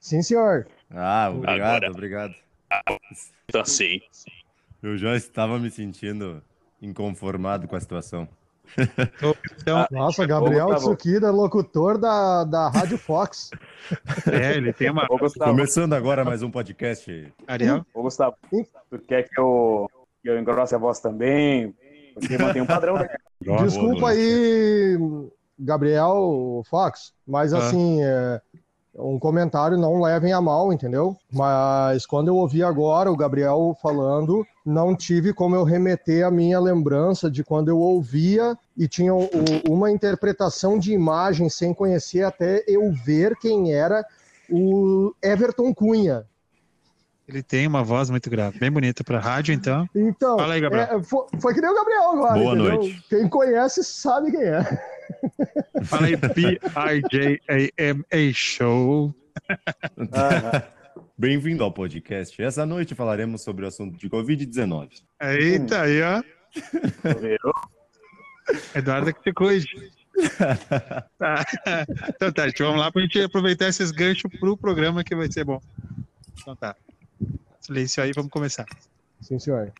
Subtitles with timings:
[0.00, 0.66] Sim, senhor.
[0.90, 1.90] Ah, obrigado, Agora.
[1.90, 2.34] obrigado.
[3.48, 4.00] Então, sim.
[4.82, 6.42] Eu já estava me sentindo
[6.80, 8.26] inconformado com a situação.
[9.60, 10.96] Então, Nossa, Gabriel Ô, Gustavo.
[10.96, 13.50] Tsukida, locutor da, da Rádio Fox.
[14.32, 15.06] é, ele tem uma.
[15.06, 17.32] Começando agora mais um podcast.
[17.46, 17.84] Ariel?
[17.92, 18.36] ô, Gustavo,
[18.88, 19.90] tu quer que eu,
[20.22, 21.74] que eu engrosse a voz também?
[22.14, 23.08] Porque mantém um padrão, né?
[23.40, 24.96] Desculpa aí,
[25.58, 27.58] Gabriel Fox, mas Ah.
[27.58, 28.40] assim, é,
[28.94, 31.16] um comentário não levem a mal, entendeu?
[31.32, 36.58] Mas quando eu ouvi agora o Gabriel falando, não tive como eu remeter a minha
[36.58, 39.12] lembrança de quando eu ouvia e tinha
[39.68, 44.04] uma interpretação de imagem sem conhecer até eu ver quem era
[44.50, 46.24] o Everton Cunha.
[47.28, 49.88] Ele tem uma voz muito grave, bem bonita pra rádio, então.
[49.94, 50.98] Então, Fala aí, Gabriel.
[50.98, 52.34] é, foi, foi que nem o Gabriel agora.
[52.34, 52.74] Boa entendeu?
[52.74, 53.04] noite.
[53.08, 54.99] Quem conhece sabe quem é.
[55.84, 59.14] Fala aí, B-I-J-A-M-A Show.
[61.16, 62.40] Bem-vindo ao podcast.
[62.42, 65.02] Essa noite falaremos sobre o assunto de Covid-19.
[65.20, 66.22] Eita, aí, ó.
[68.74, 69.92] Eduardo que se cuide.
[71.18, 71.44] Tá.
[72.08, 75.44] Então tá, gente, vamos lá pra gente aproveitar esses ganchos pro programa que vai ser
[75.44, 75.60] bom.
[76.38, 76.76] Então tá.
[77.60, 78.66] Silêncio aí, vamos começar.
[79.20, 79.72] Sim, senhor.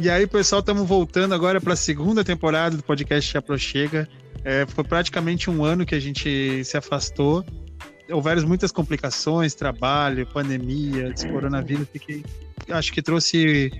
[0.00, 4.08] E aí, pessoal, estamos voltando agora para a segunda temporada do podcast Chapro Chega.
[4.42, 7.44] É, foi praticamente um ano que a gente se afastou.
[8.10, 11.86] Houveram muitas complicações, trabalho, pandemia, coronavírus,
[12.70, 13.70] acho que trouxe.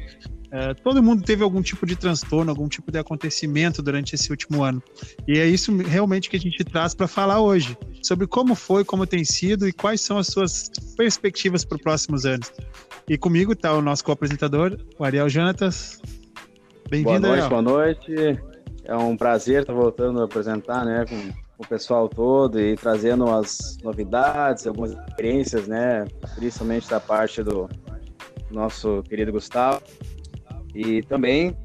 [0.52, 4.64] É, todo mundo teve algum tipo de transtorno, algum tipo de acontecimento durante esse último
[4.64, 4.82] ano.
[5.26, 9.06] E é isso realmente que a gente traz para falar hoje, sobre como foi, como
[9.06, 12.52] tem sido e quais são as suas perspectivas para os próximos anos.
[13.08, 16.00] E comigo está o nosso co-apresentador, o Ariel Jonatas.
[16.02, 17.48] Boa Bem-vindo, noite, Ariel.
[17.48, 18.40] boa noite.
[18.84, 23.78] É um prazer estar voltando a apresentar, né, com o pessoal todo e trazendo as
[23.84, 27.68] novidades, algumas experiências, né, principalmente da parte do
[28.50, 29.80] nosso querido Gustavo.
[30.74, 31.56] E também,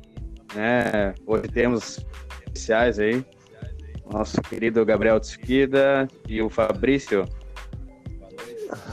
[0.53, 2.05] né, hoje temos
[2.45, 3.23] especiais aí,
[4.11, 7.25] nosso querido Gabriel Tsukida e o Fabrício.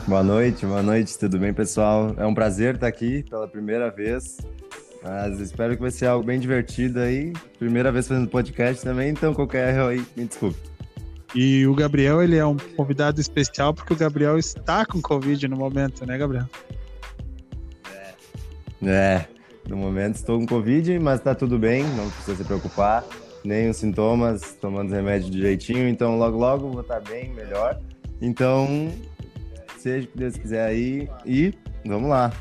[0.06, 2.14] Boa noite, boa noite, tudo bem, pessoal?
[2.18, 4.38] É um prazer estar aqui pela primeira vez.
[5.02, 7.32] Mas espero que vai ser algo bem divertido aí.
[7.58, 10.58] Primeira vez fazendo podcast também, então qualquer erro aí, me desculpe.
[11.34, 15.56] E o Gabriel, ele é um convidado especial porque o Gabriel está com Covid no
[15.56, 16.46] momento, né, Gabriel?
[18.84, 19.26] É,
[19.68, 23.04] no momento estou com Covid, mas tá tudo bem, não precisa se preocupar.
[23.44, 27.78] Nem os sintomas, tomando os remédios direitinho, então logo logo vou estar bem, melhor.
[28.20, 28.92] Então,
[29.78, 31.52] seja o que Deus quiser aí e
[31.84, 32.32] vamos lá.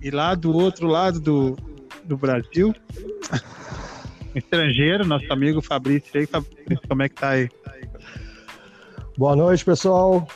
[0.00, 1.56] E lá do outro lado do,
[2.04, 2.72] do Brasil,
[4.34, 6.26] estrangeiro, nosso amigo Fabrício aí.
[6.26, 7.48] Fabrício, como é que tá aí?
[9.16, 10.28] Boa noite, pessoal.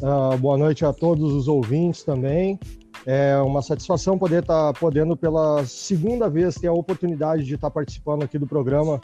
[0.00, 2.60] Ah, boa noite a todos os ouvintes também.
[3.06, 8.22] É uma satisfação poder estar podendo pela segunda vez ter a oportunidade de estar participando
[8.22, 9.00] aqui do programa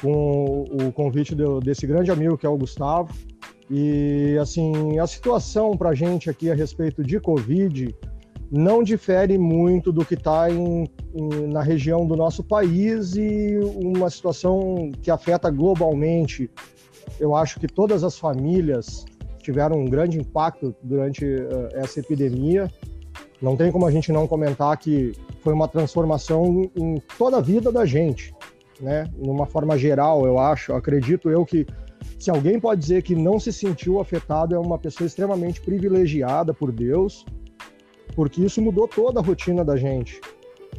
[0.00, 3.12] com o convite do- desse grande amigo que é o Gustavo.
[3.70, 7.94] E assim, a situação para a gente aqui a respeito de Covid
[8.50, 10.46] não difere muito do que está
[11.50, 16.50] na região do nosso país e uma situação que afeta globalmente
[17.18, 19.04] eu acho que todas as famílias
[19.44, 22.70] tiveram um grande impacto durante eh, essa epidemia.
[23.40, 25.12] Não tem como a gente não comentar que
[25.42, 28.34] foi uma transformação em toda a vida da gente,
[28.80, 29.10] né?
[29.16, 30.72] Numa forma geral, eu acho.
[30.72, 31.66] Acredito eu que
[32.18, 36.72] se alguém pode dizer que não se sentiu afetado, é uma pessoa extremamente privilegiada por
[36.72, 37.26] Deus,
[38.16, 40.20] porque isso mudou toda a rotina da gente.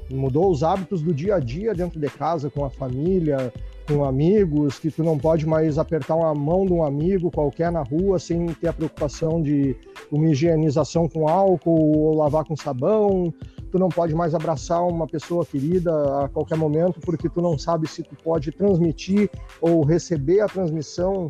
[0.09, 3.53] Mudou os hábitos do dia a dia dentro de casa, com a família,
[3.87, 7.83] com amigos, que tu não pode mais apertar uma mão de um amigo qualquer na
[7.83, 9.75] rua sem ter a preocupação de
[10.11, 13.33] uma higienização com álcool ou lavar com sabão.
[13.71, 17.87] Tu não pode mais abraçar uma pessoa querida a qualquer momento porque tu não sabe
[17.87, 19.29] se tu pode transmitir
[19.61, 21.29] ou receber a transmissão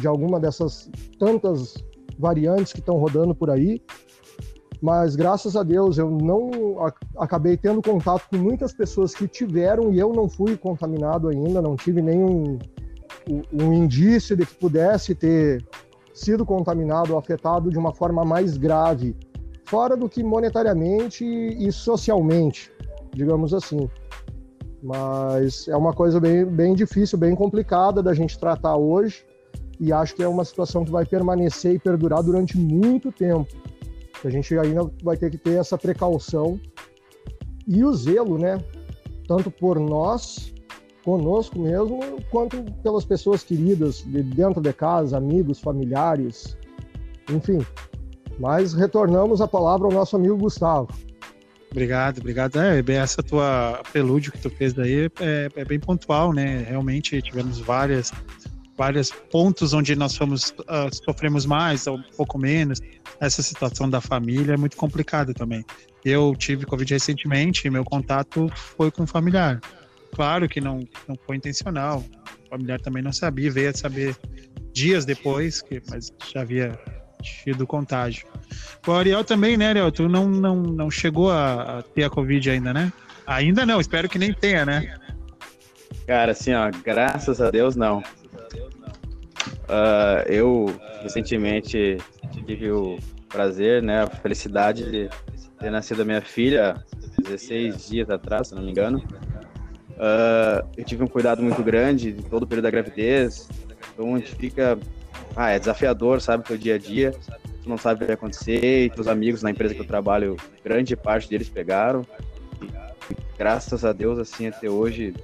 [0.00, 1.74] de alguma dessas tantas
[2.18, 3.82] variantes que estão rodando por aí.
[4.80, 6.50] Mas graças a Deus eu não
[7.18, 11.76] acabei tendo contato com muitas pessoas que tiveram e eu não fui contaminado ainda, não
[11.76, 12.58] tive nenhum
[13.28, 15.62] um, um indício de que pudesse ter
[16.14, 19.14] sido contaminado ou afetado de uma forma mais grave,
[19.66, 22.72] fora do que monetariamente e socialmente,
[23.14, 23.88] digamos assim.
[24.82, 29.24] Mas é uma coisa bem, bem difícil, bem complicada da gente tratar hoje
[29.78, 33.48] e acho que é uma situação que vai permanecer e perdurar durante muito tempo.
[34.24, 36.60] A gente ainda vai ter que ter essa precaução
[37.66, 38.62] e o zelo, né?
[39.26, 40.52] Tanto por nós,
[41.04, 42.00] conosco mesmo,
[42.30, 46.56] quanto pelas pessoas queridas de dentro de casa, amigos, familiares,
[47.30, 47.64] enfim.
[48.38, 50.88] Mas retornamos a palavra ao nosso amigo Gustavo.
[51.70, 52.58] Obrigado, obrigado.
[52.58, 56.64] É, essa tua prelúdio que tu fez daí é, é, bem pontual, né?
[56.68, 58.12] Realmente tivemos várias,
[58.80, 62.80] vários pontos onde nós fomos uh, sofremos mais ou um pouco menos.
[63.20, 65.62] Essa situação da família é muito complicada também.
[66.02, 69.60] Eu tive Covid recentemente e meu contato foi com um familiar.
[70.14, 72.02] Claro que não, não foi intencional.
[72.46, 74.16] O familiar também não sabia, veio a saber
[74.72, 76.80] dias depois, que, mas já havia
[77.22, 78.26] tido contágio.
[78.86, 79.92] O Ariel também, né, Ariel?
[79.92, 82.90] Tu não, não, não chegou a, a, ter a Covid ainda, né?
[83.26, 84.96] Ainda não, espero que nem tenha, né?
[86.06, 88.02] Cara, assim, ó, graças a Deus, não.
[89.70, 90.66] Uh, eu
[91.00, 91.96] recentemente
[92.44, 95.08] tive o prazer, né, a felicidade de
[95.60, 96.84] ter nascido a minha filha
[97.22, 98.98] 16 dias atrás, se não me engano.
[99.90, 103.48] Uh, eu tive um cuidado muito grande de todo o período da gravidez,
[103.94, 104.76] então a gente fica
[105.36, 107.12] ah, é desafiador, sabe, teu dia a dia,
[107.62, 110.36] tu não sabe o que vai acontecer, e teus amigos na empresa que eu trabalho,
[110.64, 112.04] grande parte deles pegaram,
[112.60, 112.66] e,
[113.38, 115.14] graças a Deus, assim, até hoje,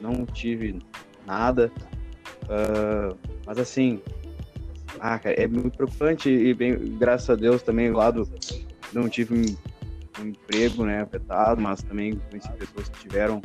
[0.00, 0.78] não tive
[1.26, 1.70] nada,
[2.44, 3.14] uh,
[3.48, 4.02] mas assim,
[5.00, 8.28] ah, cara, é muito preocupante, e bem, graças a Deus também, o lado,
[8.92, 13.40] não tive um, um emprego, né, afetado, mas também conheci pessoas que tiveram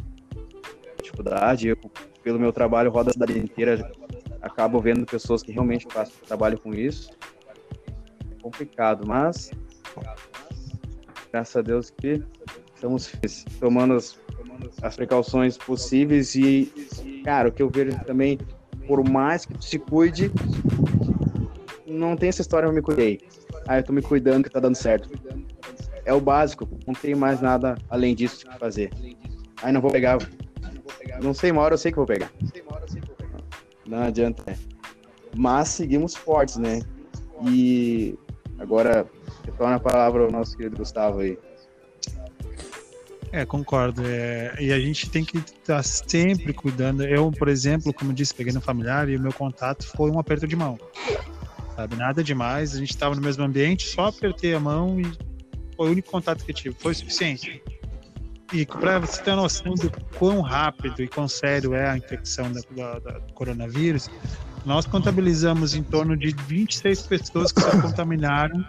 [1.01, 1.77] dificuldade, eu,
[2.21, 3.89] pelo meu trabalho, roda a cidade inteira,
[4.41, 7.09] acabo vendo pessoas que realmente fazem trabalho com isso.
[8.29, 9.51] É complicado, mas
[11.31, 12.21] graças a Deus que
[12.75, 13.09] estamos
[13.57, 14.19] tomando as,
[14.81, 18.37] as precauções possíveis e, cara, o que eu vejo também,
[18.87, 20.31] por mais que tu se cuide,
[21.85, 23.21] não tem essa história, eu me cuidei.
[23.67, 25.09] Ah, eu tô me cuidando que tá dando certo.
[26.05, 28.91] É o básico, não tem mais nada além disso que fazer.
[29.61, 30.17] Aí não vou pegar.
[31.21, 32.31] Não sei, uma hora eu sei que vou pegar.
[33.85, 34.43] Não adianta.
[34.47, 34.57] Né?
[35.35, 36.81] Mas seguimos fortes, né?
[37.45, 38.17] E
[38.59, 39.05] agora
[39.45, 41.37] retorna a palavra ao nosso querido Gustavo aí.
[43.33, 44.03] É, concordo.
[44.05, 47.03] É, e a gente tem que estar tá sempre cuidando.
[47.03, 50.47] Eu, por exemplo, como disse, peguei no familiar e o meu contato foi um aperto
[50.47, 50.77] de mão.
[51.75, 52.75] Sabe, nada demais.
[52.75, 55.05] A gente estava no mesmo ambiente, só apertei a mão e
[55.75, 56.75] foi o único contato que eu tive.
[56.79, 57.59] Foi o suficiente.
[58.53, 62.61] E para você ter noção do quão rápido e quão sério é a infecção da,
[62.69, 64.11] da, da, do coronavírus,
[64.63, 68.63] nós contabilizamos em torno de 26 pessoas que se contaminaram,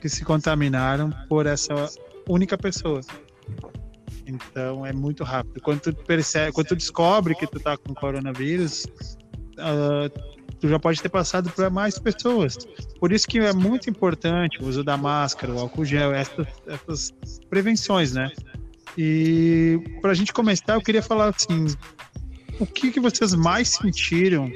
[0.00, 1.88] que se contaminaram por essa
[2.28, 3.00] única pessoa.
[4.26, 5.60] Então é muito rápido.
[5.60, 8.84] Quando tu percebe, quando tu descobre que tu tá com coronavírus,
[9.58, 10.10] uh,
[10.60, 12.56] tu já pode ter passado para mais pessoas.
[12.98, 17.14] Por isso que é muito importante o uso da máscara, o álcool gel, essas, essas
[17.48, 18.30] prevenções, né?
[18.98, 21.66] E para a gente começar, eu queria falar assim,
[22.58, 24.50] o que, que vocês mais sentiram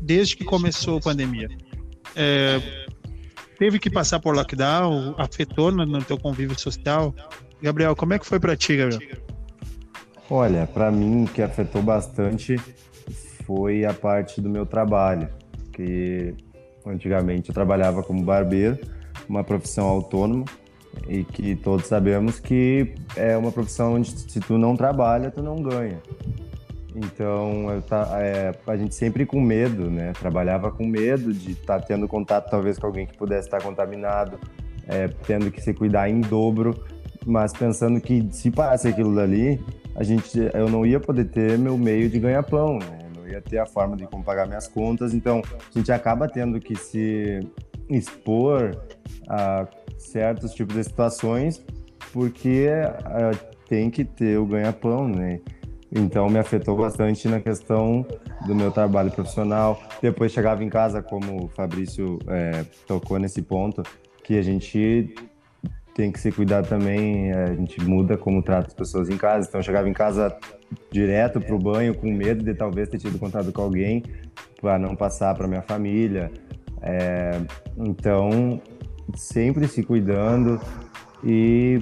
[0.00, 1.48] desde que começou a pandemia?
[2.14, 2.86] É,
[3.58, 5.16] teve que passar por lockdown?
[5.18, 7.12] Afetou no, no teu convívio social?
[7.64, 9.00] Gabriel, como é que foi para ti, Gabriel?
[10.28, 12.60] Olha, para mim o que afetou bastante
[13.46, 15.30] foi a parte do meu trabalho,
[15.72, 16.34] que
[16.86, 18.78] antigamente eu trabalhava como barbeiro,
[19.26, 20.44] uma profissão autônoma,
[21.08, 25.56] e que todos sabemos que é uma profissão onde se tu não trabalha, tu não
[25.62, 26.02] ganha.
[26.94, 30.12] Então, tá, é, a gente sempre com medo, né?
[30.12, 34.38] Trabalhava com medo de estar tá tendo contato talvez com alguém que pudesse estar contaminado,
[34.86, 36.84] é, tendo que se cuidar em dobro,
[37.26, 39.60] mas pensando que se parasse aquilo dali,
[39.94, 42.98] a gente, eu não ia poder ter meu meio de ganhar pão, né?
[43.16, 46.60] não ia ter a forma de como pagar minhas contas, então a gente acaba tendo
[46.60, 47.40] que se
[47.88, 48.76] expor
[49.28, 49.66] a
[49.98, 51.64] certos tipos de situações,
[52.12, 55.40] porque uh, tem que ter o ganha-pão, né?
[55.90, 58.04] Então me afetou bastante na questão
[58.46, 59.80] do meu trabalho profissional.
[60.02, 63.82] Depois chegava em casa, como o Fabrício é, tocou nesse ponto,
[64.24, 65.14] que a gente
[65.94, 69.48] tem que se cuidar também, é, a gente muda como trata as pessoas em casa.
[69.48, 70.36] Então chegava em casa
[70.90, 74.02] direto para o banho, com medo de talvez ter tido contato com alguém,
[74.60, 76.30] para não passar para minha família.
[76.82, 77.40] É,
[77.78, 78.60] então
[79.14, 80.60] sempre se cuidando
[81.22, 81.80] e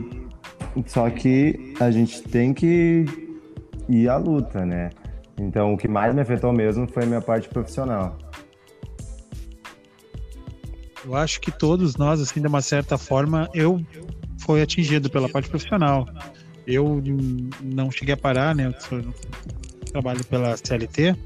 [0.86, 3.04] só que a gente tem que
[3.88, 4.90] ir à luta, né?
[5.40, 8.16] Então o que mais me afetou mesmo foi a minha parte profissional.
[11.04, 13.84] Eu acho que todos nós, assim, de uma certa forma, eu
[14.38, 16.08] fui atingido pela parte profissional.
[16.66, 17.02] Eu
[17.60, 18.72] não cheguei a parar, né?
[18.90, 19.14] Eu
[19.90, 21.16] trabalho pela CLT,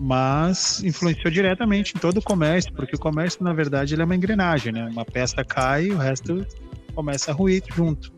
[0.00, 4.16] mas influenciou diretamente em todo o comércio, porque o comércio, na verdade, ele é uma
[4.16, 4.88] engrenagem, né?
[4.90, 6.46] Uma peça cai, o resto
[6.94, 8.12] começa a ruir junto.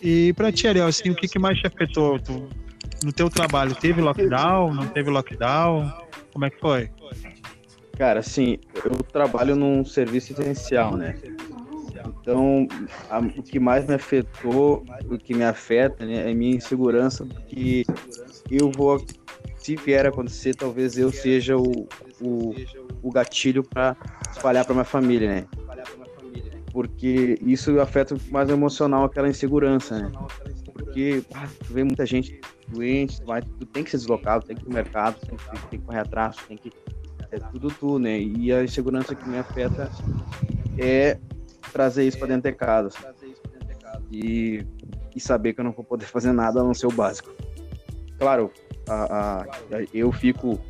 [0.00, 2.18] E para ti, Ariel, assim, o que, que mais te afetou?
[2.18, 2.48] Tu,
[3.04, 4.72] no teu trabalho, teve lockdown?
[4.72, 5.92] Não teve lockdown?
[6.32, 6.90] Como é que foi?
[7.96, 11.14] Cara, assim, eu trabalho num serviço essencial, né?
[12.20, 12.66] Então,
[13.08, 17.84] a, o que mais me afetou, o que me afeta, né, é minha insegurança, porque
[18.50, 19.04] eu vou,
[19.56, 21.88] se vier a acontecer, talvez eu seja o,
[22.20, 22.54] o,
[23.02, 23.96] o gatilho para
[24.30, 25.46] espalhar para minha família, né?
[26.72, 30.12] Porque isso afeta mais o emocional, aquela insegurança, né?
[30.72, 34.56] Porque ah, tu vê muita gente doente, tu, vai, tu tem que ser deslocado, tem
[34.56, 36.70] que ir pro mercado, tem que, tem que correr atrás, tem que.
[37.30, 38.18] É tudo tu, né?
[38.18, 39.90] E a insegurança que me afeta
[40.78, 41.18] é
[41.72, 42.90] trazer isso para dentro de casa.
[44.10, 44.66] E,
[45.14, 47.30] e saber que eu não vou poder fazer nada a não ser o básico.
[48.18, 48.50] Claro,
[48.88, 49.46] a, a,
[49.94, 50.60] eu fico.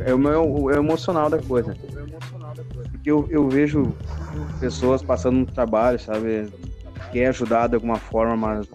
[0.00, 1.74] É o meu é emocional da coisa.
[2.92, 3.96] Porque eu, eu vejo
[4.60, 6.52] pessoas passando um trabalho, sabe?
[7.10, 8.68] Quer ajudar de alguma forma, mas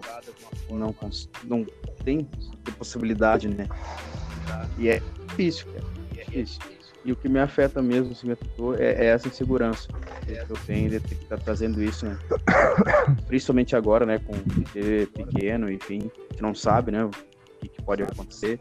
[0.68, 0.94] não,
[1.44, 1.66] não
[2.04, 2.28] tem
[2.76, 3.66] possibilidade, né?
[4.78, 5.66] E é difícil,
[6.16, 6.60] é difícil.
[7.04, 9.88] E o que me afeta mesmo, se me afetou, é, é essa insegurança
[10.26, 12.18] que eu tenho de ter que estar tá trazendo isso, né?
[13.26, 17.10] Principalmente agora, né, com o pequeno, enfim, a gente não sabe, né, o
[17.60, 18.60] que, que pode acontecer.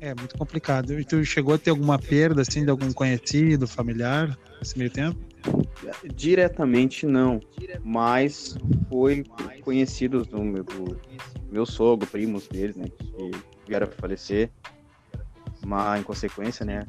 [0.00, 0.98] É muito complicado.
[0.98, 5.18] E tu chegou a ter alguma perda, assim, de algum conhecido, familiar, nesse meio tempo?
[6.14, 7.40] Diretamente não,
[7.82, 8.56] mas
[8.88, 9.24] foi
[9.62, 11.00] conhecidos do meu, do
[11.50, 13.30] meu sogro, primos deles, né, que
[13.66, 14.50] vieram a falecer
[15.66, 16.84] mas em consequência, né,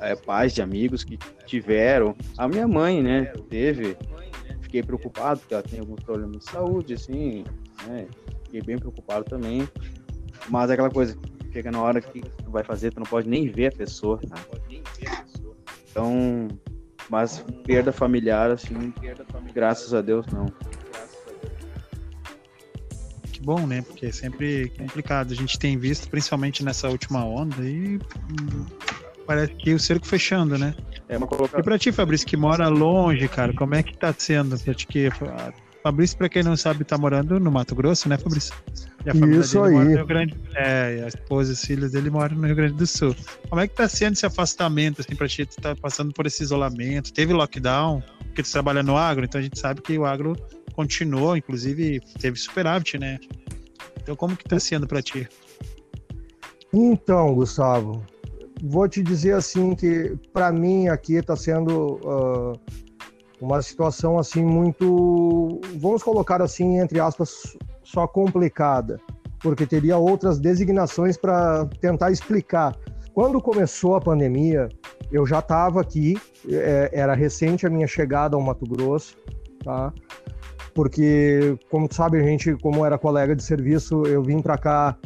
[0.00, 2.16] é, pais de amigos que tiveram.
[2.36, 3.96] A minha mãe, né, teve.
[4.60, 7.44] Fiquei preocupado porque ela tem alguns problemas de saúde, assim,
[7.86, 8.06] né,
[8.44, 9.68] fiquei bem preocupado também.
[10.48, 11.16] Mas é aquela coisa,
[11.52, 14.18] chega na hora que tu vai fazer, tu não pode nem ver a pessoa.
[14.18, 14.36] Tá?
[15.90, 16.48] Então,
[17.08, 18.92] mas perda familiar, assim,
[19.54, 20.46] graças a Deus, não
[23.44, 23.82] bom, né?
[23.82, 25.32] Porque é sempre complicado.
[25.32, 28.66] A gente tem visto, principalmente nessa última onda, e hum,
[29.26, 30.74] parece que o cerco fechando, né?
[31.08, 31.60] É uma colocação.
[31.60, 34.86] E pra ti, Fabrício, que mora longe, cara, como é que tá sendo pra ti?
[34.86, 35.08] Que...
[35.82, 38.54] Fabrício, pra quem não sabe, tá morando no Mato Grosso, né, Fabrício?
[39.04, 39.72] E a família Isso dele aí.
[39.74, 40.34] mora no Rio Grande.
[40.54, 43.14] É, e a esposa e os filhos dele moram no Rio Grande do Sul.
[43.50, 45.44] Como é que tá sendo esse afastamento, assim, pra ti?
[45.44, 47.12] Tu tá passando por esse isolamento?
[47.12, 48.02] Teve lockdown?
[48.20, 50.34] Porque tu trabalha no agro, então a gente sabe que o agro
[50.74, 53.18] continuou, inclusive teve superávit, né?
[54.02, 55.28] Então como que tá sendo para ti?
[56.72, 58.02] Então, Gustavo,
[58.62, 62.60] vou te dizer assim que para mim aqui está sendo uh,
[63.40, 69.00] uma situação assim muito, vamos colocar assim entre aspas, só complicada,
[69.40, 72.76] porque teria outras designações para tentar explicar.
[73.12, 74.68] Quando começou a pandemia,
[75.12, 76.16] eu já estava aqui,
[76.48, 79.16] é, era recente a minha chegada ao Mato Grosso,
[79.62, 79.92] tá?
[80.74, 84.96] Porque, como tu sabe, a gente, como era colega de serviço, eu vim para cá,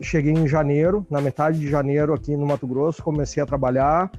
[0.00, 4.10] cheguei em janeiro, na metade de janeiro aqui no Mato Grosso, comecei a trabalhar.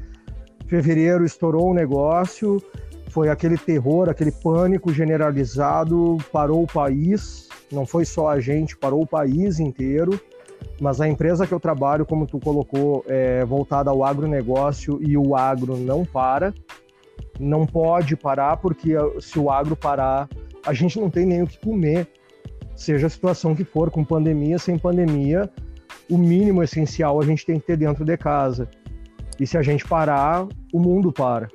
[0.68, 2.58] Fevereiro estourou o negócio,
[3.10, 9.04] foi aquele terror, aquele pânico generalizado, parou o país, não foi só a gente, parou
[9.04, 10.20] o país inteiro.
[10.82, 15.36] Mas a empresa que eu trabalho, como tu colocou, é voltada ao agronegócio e o
[15.36, 16.54] agro não para.
[17.40, 20.28] Não pode parar, porque se o agro parar,
[20.66, 22.08] a gente não tem nem o que comer,
[22.76, 25.50] seja a situação que for, com pandemia, sem pandemia,
[26.10, 28.68] o mínimo essencial a gente tem que ter dentro de casa.
[29.40, 31.48] E se a gente parar, o mundo para.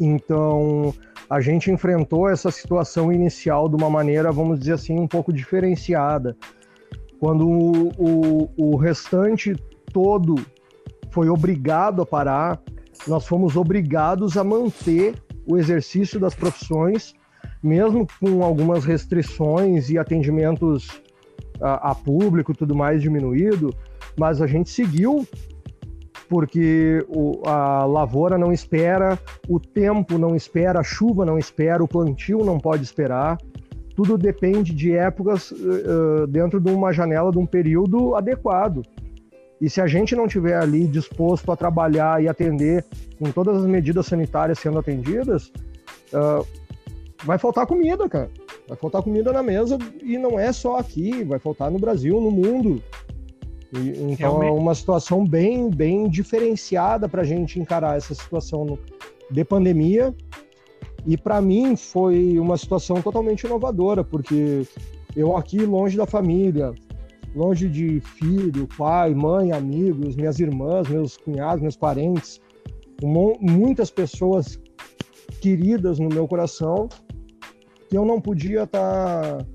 [0.00, 0.94] Então,
[1.28, 6.36] a gente enfrentou essa situação inicial de uma maneira, vamos dizer assim, um pouco diferenciada.
[7.18, 9.54] Quando o, o, o restante
[9.92, 10.34] todo
[11.10, 12.60] foi obrigado a parar,
[13.06, 15.14] nós fomos obrigados a manter
[15.46, 17.14] o exercício das profissões
[17.62, 21.00] mesmo com algumas restrições e atendimentos
[21.60, 23.74] a, a público tudo mais diminuído,
[24.18, 25.26] mas a gente seguiu
[26.28, 31.88] porque o, a lavoura não espera, o tempo não espera, a chuva não espera, o
[31.88, 33.36] plantio não pode esperar.
[33.94, 38.82] Tudo depende de épocas uh, dentro de uma janela, de um período adequado.
[39.60, 42.82] E se a gente não tiver ali disposto a trabalhar e atender
[43.18, 45.52] com todas as medidas sanitárias sendo atendidas,
[46.14, 46.46] uh,
[47.24, 48.30] vai faltar comida, cara.
[48.68, 52.30] Vai faltar comida na mesa e não é só aqui, vai faltar no Brasil, no
[52.30, 52.82] mundo.
[53.72, 54.48] E, então Realmente.
[54.48, 58.78] é uma situação bem, bem diferenciada para a gente encarar essa situação
[59.30, 60.14] de pandemia.
[61.06, 64.66] E para mim foi uma situação totalmente inovadora, porque
[65.14, 66.72] Eu aqui longe da família,
[67.34, 72.40] longe de filho, pai, mãe, amigos, minhas irmãs, meus cunhados, meus parentes,
[73.02, 74.58] muitas pessoas
[75.42, 76.88] queridas no meu coração
[77.92, 79.46] que eu não podia estar tá,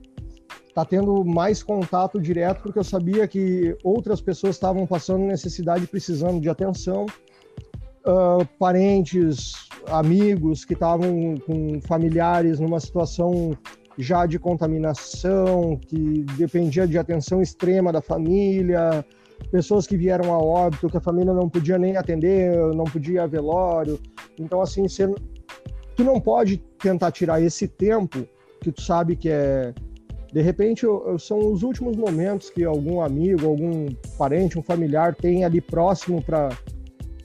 [0.75, 6.39] tá tendo mais contato direto porque eu sabia que outras pessoas estavam passando necessidade, precisando
[6.39, 7.07] de atenção,
[8.05, 9.53] uh, parentes,
[9.87, 13.57] amigos que estavam com familiares numa situação
[13.97, 19.03] já de contaminação, que dependia de atenção extrema da família,
[19.49, 23.99] pessoas que vieram a óbito, que a família não podia nem atender, não podia velório.
[24.39, 25.11] Então, assim, você,
[25.97, 28.25] tu não pode tentar tirar esse tempo
[28.61, 29.73] que tu sabe que é.
[30.31, 30.85] De repente,
[31.19, 33.87] são os últimos momentos que algum amigo, algum
[34.17, 36.49] parente, um familiar tem ali próximo para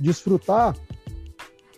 [0.00, 0.74] desfrutar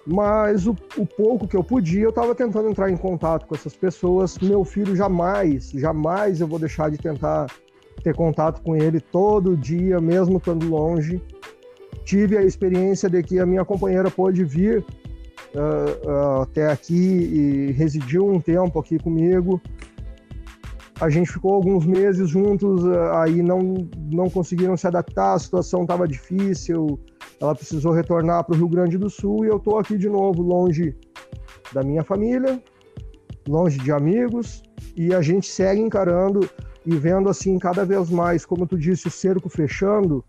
[0.07, 3.75] mas o, o, pouco que eu podia, eu estava tentando entrar em contato com essas
[3.75, 4.39] pessoas.
[4.39, 7.47] Meu filho jamais, jamais eu vou deixar de tentar
[8.03, 11.23] ter contato com ele todo dia, mesmo estando longe.
[12.05, 14.85] Tive a experiência de que a minha companheira pôde vir
[15.55, 19.61] uh, até aqui e residiu um tempo aqui comigo.
[21.01, 25.83] A gente ficou alguns meses juntos, uh, aí não, não conseguiram se adaptar, a situação
[25.83, 27.01] estava difícil
[27.41, 30.43] ela precisou retornar para o Rio Grande do Sul e eu estou aqui de novo,
[30.43, 30.97] longe
[31.73, 32.63] da minha família,
[33.47, 34.63] longe de amigos,
[34.97, 36.49] e a gente segue encarando
[36.87, 40.25] e vendo assim cada vez mais, como tu disse, o cerco fechando,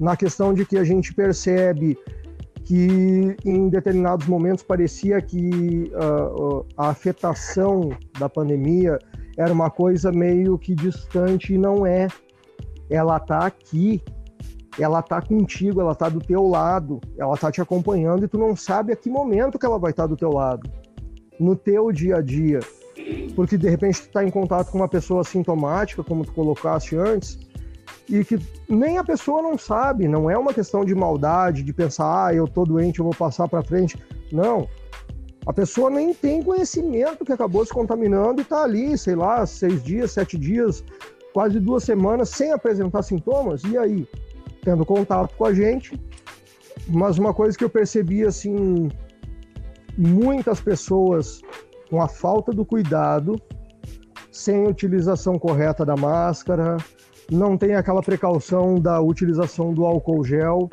[0.00, 1.98] na questão de que a gente percebe
[2.64, 8.98] que em determinados momentos parecia que uh, a afetação da pandemia
[9.36, 12.08] era uma coisa meio que distante e não é.
[12.90, 14.02] Ela está aqui,
[14.78, 18.54] ela tá contigo, ela tá do teu lado, ela tá te acompanhando e tu não
[18.54, 20.70] sabe a que momento que ela vai estar tá do teu lado,
[21.40, 22.60] no teu dia a dia.
[23.34, 27.38] Porque de repente tu tá em contato com uma pessoa sintomática, como tu colocaste antes,
[28.08, 32.26] e que nem a pessoa não sabe, não é uma questão de maldade, de pensar,
[32.26, 33.96] ah, eu tô doente, eu vou passar para frente.
[34.30, 34.68] Não.
[35.46, 39.82] A pessoa nem tem conhecimento que acabou se contaminando e tá ali, sei lá, seis
[39.82, 40.84] dias, sete dias,
[41.32, 43.62] quase duas semanas sem apresentar sintomas.
[43.64, 44.06] E aí?
[44.62, 46.00] tendo contato com a gente.
[46.88, 48.90] Mas uma coisa que eu percebi assim,
[49.96, 51.40] muitas pessoas
[51.90, 53.40] com a falta do cuidado,
[54.30, 56.78] sem utilização correta da máscara,
[57.32, 60.68] não tem aquela precaução da utilização do álcool gel,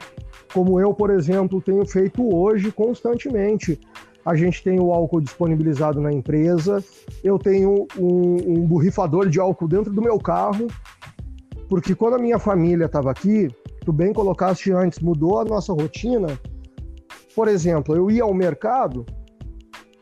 [0.54, 3.80] como eu, por exemplo, tenho feito hoje constantemente.
[4.26, 6.84] A gente tem o álcool disponibilizado na empresa,
[7.24, 10.68] eu tenho um, um borrifador de álcool dentro do meu carro,
[11.70, 13.48] porque quando a minha família estava aqui,
[13.86, 16.28] tu bem colocaste antes, mudou a nossa rotina.
[17.36, 19.06] Por exemplo, eu ia ao mercado,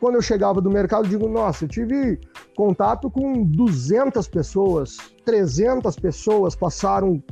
[0.00, 2.18] quando eu chegava do mercado, digo, nossa, eu tive
[2.58, 7.22] contato com 200 pessoas, 300 pessoas passaram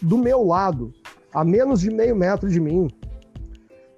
[0.00, 0.92] do meu lado,
[1.34, 2.88] a menos de meio metro de mim.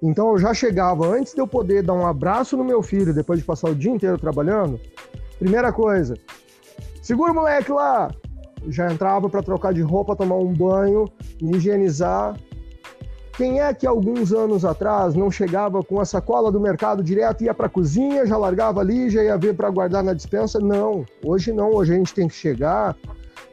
[0.01, 3.37] Então eu já chegava, antes de eu poder dar um abraço no meu filho, depois
[3.37, 4.79] de passar o dia inteiro trabalhando,
[5.37, 6.15] primeira coisa,
[7.03, 8.09] segura o moleque lá,
[8.67, 11.05] já entrava para trocar de roupa, tomar um banho,
[11.39, 12.35] higienizar.
[13.35, 17.53] Quem é que alguns anos atrás não chegava com a sacola do mercado direto, ia
[17.53, 20.59] para a cozinha, já largava ali, já ia ver para guardar na dispensa?
[20.59, 21.71] Não, hoje não.
[21.71, 22.95] Hoje a gente tem que chegar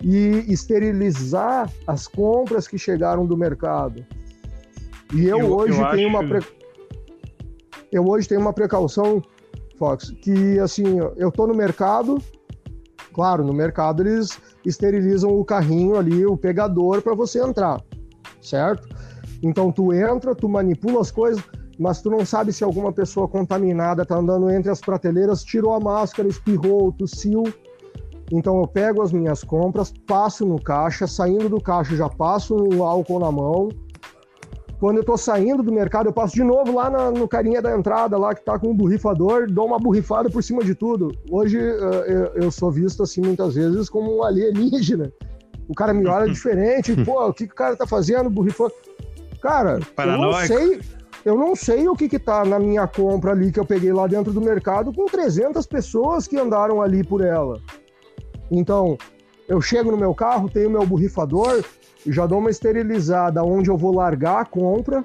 [0.03, 4.05] e esterilizar as compras que chegaram do mercado.
[5.14, 6.19] E eu, eu hoje eu tenho acho...
[6.19, 6.47] uma pre...
[7.90, 9.23] eu hoje tenho uma precaução,
[9.79, 12.19] Fox, que assim eu tô no mercado,
[13.14, 17.83] claro, no mercado eles esterilizam o carrinho ali, o pegador, para você entrar,
[18.43, 18.89] certo?
[19.42, 21.42] Então tu entra, tu manipula as coisas,
[21.79, 25.81] mas tu não sabe se alguma pessoa contaminada está andando entre as prateleiras, tirou a
[25.81, 27.44] máscara, espirrou, tossiu.
[28.33, 32.85] Então eu pego as minhas compras, passo no caixa, saindo do caixa já passo o
[32.85, 33.68] álcool na mão,
[34.81, 37.76] quando eu tô saindo do mercado, eu passo de novo lá na, no carinha da
[37.76, 41.14] entrada, lá que tá com um borrifador, dou uma borrifada por cima de tudo.
[41.31, 45.12] Hoje uh, eu, sou visto assim muitas vezes como um alienígena.
[45.68, 48.72] O cara me olha diferente, pô, o que, que o cara tá fazendo, borrifando?
[49.40, 50.81] Cara, eu não sei,
[51.24, 54.07] eu não sei o que que tá na minha compra ali que eu peguei lá
[54.07, 57.61] dentro do mercado com 300 pessoas que andaram ali por ela.
[58.50, 58.98] Então,
[59.48, 61.64] eu chego no meu carro, tenho meu borrifador,
[62.07, 65.05] já dou uma esterilizada onde eu vou largar a compra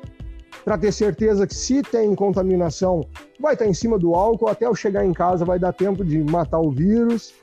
[0.63, 3.01] para ter certeza que se tem contaminação
[3.39, 6.03] vai estar tá em cima do álcool até eu chegar em casa vai dar tempo
[6.03, 7.33] de matar o vírus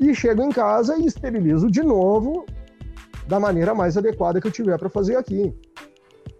[0.00, 2.44] e chego em casa e esterilizo de novo
[3.28, 5.54] da maneira mais adequada que eu tiver para fazer aqui.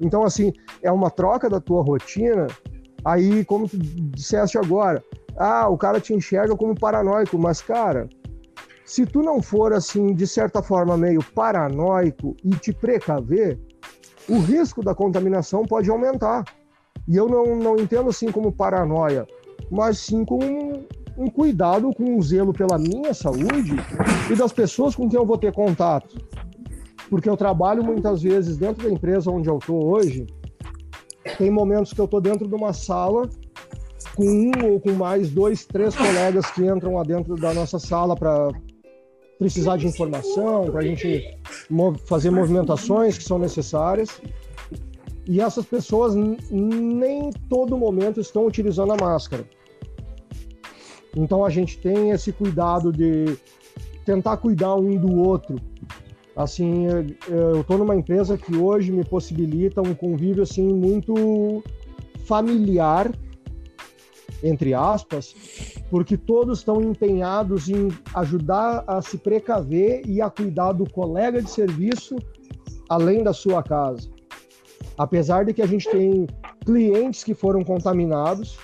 [0.01, 2.47] Então assim, é uma troca da tua rotina.
[3.05, 5.03] Aí, como tu disseste agora,
[5.37, 8.09] ah, o cara te enxerga como paranoico, mas cara,
[8.85, 13.59] se tu não for assim, de certa forma, meio paranoico e te precaver,
[14.29, 16.45] o risco da contaminação pode aumentar.
[17.07, 19.27] E eu não, não entendo assim como paranoia,
[19.71, 20.87] mas sim como um,
[21.19, 23.77] um cuidado, com um zelo pela minha saúde
[24.31, 26.17] e das pessoas com quem eu vou ter contato.
[27.09, 30.27] Porque eu trabalho muitas vezes dentro da empresa onde eu estou hoje,
[31.39, 33.29] tem momentos que eu estou dentro de uma sala
[34.15, 38.15] com um ou com mais dois, três colegas que entram lá dentro da nossa sala
[38.15, 38.51] para
[39.39, 41.39] precisar de informação, para a gente
[42.07, 44.21] fazer movimentações que são necessárias.
[45.27, 46.15] E essas pessoas
[46.51, 49.45] nem todo momento estão utilizando a máscara.
[51.17, 53.37] Então a gente tem esse cuidado de
[54.05, 55.57] tentar cuidar um do outro.
[56.37, 56.87] Assim,
[57.29, 61.63] eu estou numa empresa que hoje me possibilita um convívio assim muito
[62.25, 63.11] familiar
[64.45, 65.35] entre aspas,
[65.91, 71.49] porque todos estão empenhados em ajudar a se precaver e a cuidar do colega de
[71.49, 72.17] serviço
[72.89, 74.09] além da sua casa.
[74.99, 76.27] Apesar de que a gente tem
[76.65, 78.59] clientes que foram contaminados,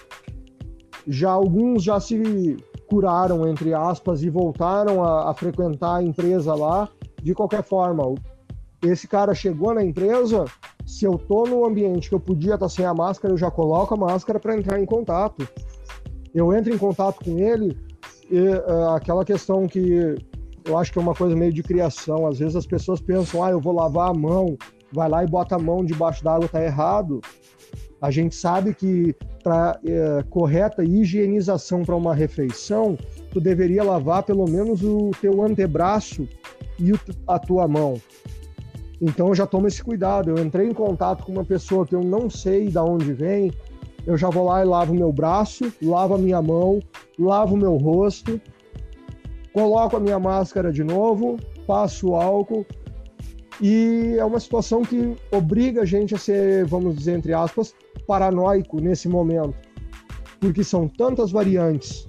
[1.06, 2.56] já alguns já se
[2.86, 6.88] curaram entre aspas e voltaram a, a frequentar a empresa lá.
[7.22, 8.14] De qualquer forma,
[8.82, 10.44] esse cara chegou na empresa,
[10.86, 13.94] se eu tô no ambiente que eu podia estar sem a máscara, eu já coloco
[13.94, 15.46] a máscara para entrar em contato
[16.34, 17.76] eu entro em contato com ele
[18.30, 20.16] e uh, aquela questão que
[20.64, 22.26] eu acho que é uma coisa meio de criação.
[22.26, 24.56] Às vezes as pessoas pensam, ah, eu vou lavar a mão,
[24.92, 27.20] vai lá e bota a mão debaixo d'água, tá errado.
[28.00, 32.96] A gente sabe que para é, correta higienização para uma refeição,
[33.30, 36.26] tu deveria lavar pelo menos o teu antebraço
[36.78, 36.92] e
[37.26, 38.00] a tua mão.
[39.00, 40.30] Então já tomo esse cuidado.
[40.30, 43.52] Eu entrei em contato com uma pessoa que eu não sei de onde vem,
[44.06, 46.80] eu já vou lá e lavo meu braço, lavo a minha mão,
[47.18, 48.40] lavo meu rosto,
[49.52, 51.36] coloco a minha máscara de novo,
[51.66, 52.64] passo álcool
[53.60, 57.74] e é uma situação que obriga a gente a ser, vamos dizer entre aspas,
[58.06, 59.54] paranoico nesse momento,
[60.40, 62.06] porque são tantas variantes,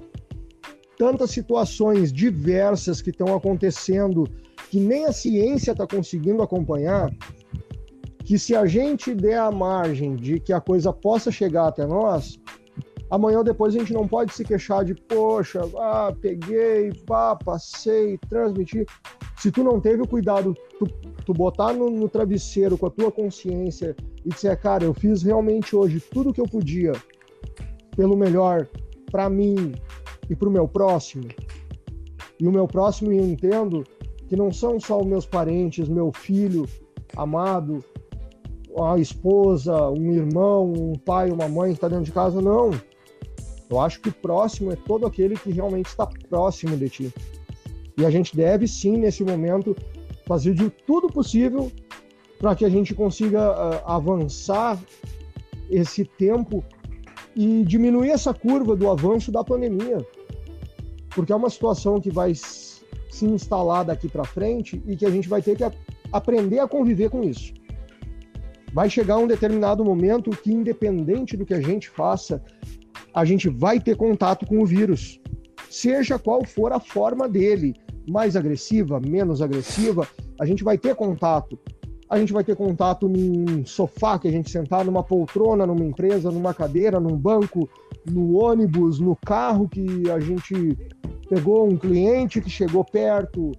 [0.97, 4.25] tantas situações diversas que estão acontecendo
[4.69, 7.11] que nem a ciência está conseguindo acompanhar
[8.23, 12.39] que se a gente der a margem de que a coisa possa chegar até nós,
[13.12, 18.17] amanhã ou depois a gente não pode se queixar de, poxa, ah, peguei, pá, passei,
[18.30, 18.86] transmiti.
[19.38, 20.88] Se tu não teve o cuidado, tu,
[21.26, 23.95] tu botar no, no travesseiro com a tua consciência
[24.26, 26.93] e dizer, cara, eu fiz realmente hoje tudo que eu podia
[27.97, 28.67] pelo melhor
[29.12, 29.74] para mim
[30.30, 31.28] e para o meu próximo.
[32.39, 33.84] E o meu próximo, eu entendo
[34.30, 36.65] que não são só os meus parentes, meu filho
[37.17, 37.84] amado,
[38.80, 42.71] a esposa, um irmão, um pai, uma mãe que está dentro de casa, não.
[43.71, 47.13] Eu acho que o próximo é todo aquele que realmente está próximo de ti.
[47.97, 49.75] E a gente deve sim, nesse momento,
[50.27, 51.71] fazer de tudo possível
[52.38, 54.77] para que a gente consiga uh, avançar
[55.69, 56.63] esse tempo
[57.34, 60.05] e diminuir essa curva do avanço da pandemia.
[61.10, 65.29] Porque é uma situação que vai se instalar daqui para frente e que a gente
[65.29, 65.63] vai ter que
[66.12, 67.53] aprender a conviver com isso
[68.73, 72.41] vai chegar um determinado momento que, independente do que a gente faça,
[73.13, 75.19] a gente vai ter contato com o vírus,
[75.69, 77.74] seja qual for a forma dele,
[78.10, 80.08] mais agressiva, menos agressiva,
[80.39, 81.58] a gente vai ter contato.
[82.10, 86.30] A gente vai ter contato num sofá que a gente sentar, numa poltrona, numa empresa,
[86.30, 87.69] numa cadeira, num banco,
[88.06, 90.78] no ônibus, no carro que a gente
[91.30, 93.54] pegou um cliente que chegou perto,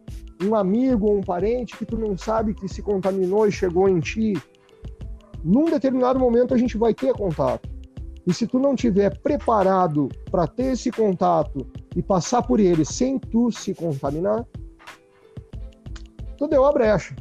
[0.45, 4.01] um amigo ou um parente que tu não sabe que se contaminou e chegou em
[4.01, 4.35] ti
[5.45, 7.69] num determinado momento a gente vai ter contato.
[8.26, 13.18] E se tu não tiver preparado para ter esse contato e passar por ele sem
[13.18, 14.46] tu se contaminar,
[16.37, 17.16] tu deu a brecha.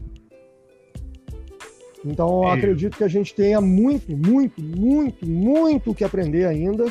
[2.05, 2.53] Então, eu é.
[2.53, 6.85] acredito que a gente tenha muito, muito, muito, muito que aprender ainda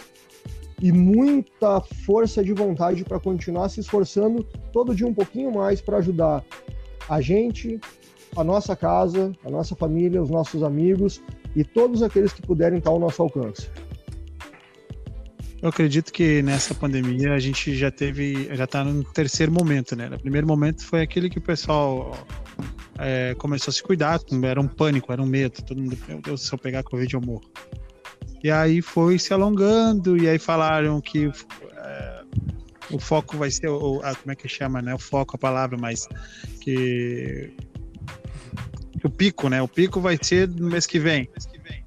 [0.81, 5.99] e muita força de vontade para continuar se esforçando todo dia um pouquinho mais para
[5.99, 6.45] ajudar
[7.09, 7.79] a gente,
[8.37, 11.21] a nossa casa, a nossa família, os nossos amigos
[11.55, 13.69] e todos aqueles que puderem estar ao nosso alcance.
[15.63, 20.09] Eu acredito que nessa pandemia a gente já teve, já está no terceiro momento, né?
[20.09, 22.17] O primeiro momento foi aquele que o pessoal
[22.99, 26.47] é, começou a se cuidar, era um pânico, era um medo, todo mundo, meu Deus,
[26.47, 27.45] se eu pegar Covid eu morro.
[28.43, 31.31] E aí foi se alongando, e aí falaram que
[31.77, 32.23] é,
[32.91, 34.95] o foco vai ser, o, a, como é que chama, né?
[34.95, 36.09] O foco, a palavra, mas
[36.63, 37.53] que
[39.05, 39.61] o pico, né?
[39.61, 41.29] O pico vai ser no mês que vem.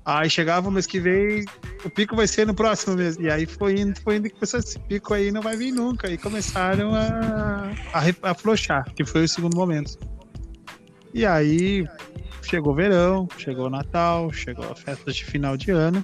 [0.05, 1.45] Aí chegava o mês que vem,
[1.85, 3.15] o pico vai ser no próximo mês.
[3.17, 6.09] E aí foi indo, foi indo que pensou, esse pico aí não vai vir nunca.
[6.09, 9.97] E começaram a, a afrouxar, que foi o segundo momento.
[11.13, 11.87] E aí
[12.41, 16.03] chegou verão, chegou Natal, chegou a festa de final de ano.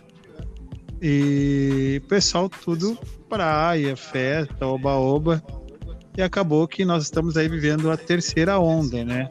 [1.01, 5.43] E pessoal tudo praia, festa, oba-oba.
[6.17, 9.29] E acabou que nós estamos aí vivendo a terceira onda, né?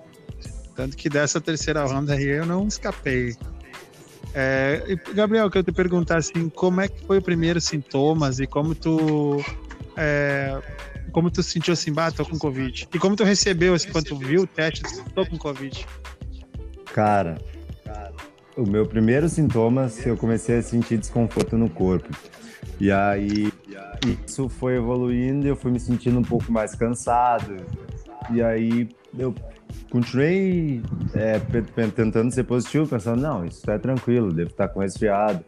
[0.75, 3.37] Tanto que dessa terceira onda aí eu não escapei.
[4.35, 8.75] É, Gabriel, quero te perguntar assim, como é que foi o primeiro sintomas e como
[8.75, 9.43] tu
[9.97, 10.61] é,
[11.13, 12.89] como tu sentiu assim, bah, tô com Covid?
[12.93, 14.83] E como tu recebeu, assim, quando tu viu o teste,
[15.15, 15.87] tô com Covid?
[16.87, 17.39] Cara,
[18.57, 22.09] o meu primeiro sintomas, eu comecei a sentir desconforto no corpo.
[22.81, 23.53] E aí,
[24.27, 27.57] isso foi evoluindo eu fui me sentindo um pouco mais cansado.
[28.31, 29.35] E aí, eu
[29.91, 30.83] continuei
[31.15, 31.39] é,
[31.95, 35.45] tentando ser positivo, pensando, não, isso é tranquilo, devo estar com resfriado.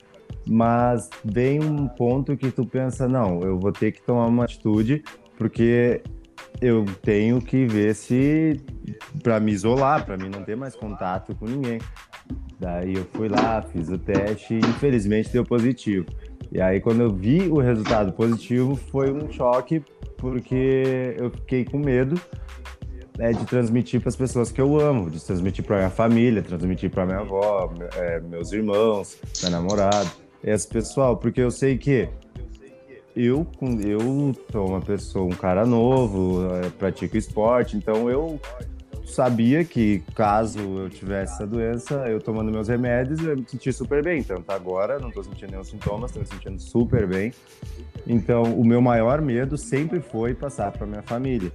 [0.47, 5.03] Mas vem um ponto que tu pensa, não, eu vou ter que tomar uma atitude,
[5.37, 6.03] porque
[6.61, 8.61] eu tenho que ver se
[9.23, 11.79] para me isolar, para mim não ter mais contato com ninguém.
[12.59, 16.07] Daí eu fui lá, fiz o teste e infelizmente deu positivo.
[16.53, 19.83] E aí quando eu vi o resultado positivo foi um choque
[20.17, 22.21] porque eu fiquei com medo
[23.21, 26.91] né, de transmitir para as pessoas que eu amo, de transmitir para minha família, transmitir
[26.91, 30.11] para minha avó, é, meus irmãos, minha namorada,
[30.43, 32.09] esse pessoal, porque eu sei que
[33.15, 33.47] eu,
[33.85, 38.41] eu sou uma pessoa, um cara novo, é, pratico esporte, então eu
[39.05, 44.03] sabia que caso eu tivesse essa doença, eu tomando meus remédios, eu me sentir super
[44.03, 44.21] bem.
[44.21, 47.35] Então, agora, não tô sentindo nenhum sintomas, tô me sentindo super bem.
[48.07, 51.53] Então, o meu maior medo sempre foi passar para minha família.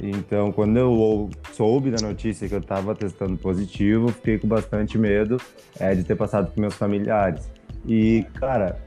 [0.00, 5.40] Então, quando eu soube da notícia que eu estava testando positivo, fiquei com bastante medo
[5.78, 7.50] é, de ter passado para meus familiares.
[7.86, 8.78] E, cara,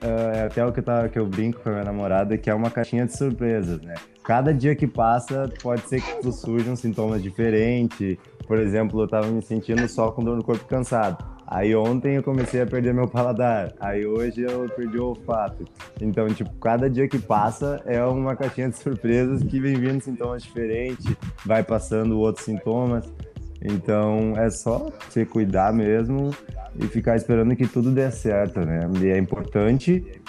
[0.00, 2.54] é, é até o que tava, que eu brinco com a minha namorada, que é
[2.54, 3.94] uma caixinha de surpresas, né?
[4.22, 8.16] Cada dia que passa, pode ser que surjam sintomas diferentes.
[8.46, 11.31] Por exemplo, eu tava me sentindo só com dor no corpo cansado.
[11.52, 13.74] Aí ontem eu comecei a perder meu paladar.
[13.78, 15.66] Aí hoje eu perdi o olfato.
[16.00, 20.42] Então, tipo, cada dia que passa é uma caixinha de surpresas que vem vindo sintomas
[20.42, 21.04] diferentes,
[21.44, 23.12] vai passando outros sintomas.
[23.60, 26.30] Então é só você cuidar mesmo
[26.74, 28.80] e ficar esperando que tudo dê certo, né?
[29.02, 30.22] E é importante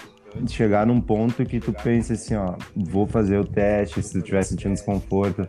[0.46, 4.44] chegar num ponto que tu pense assim, ó, vou fazer o teste, se tu estiver
[4.44, 5.48] sentindo desconforto,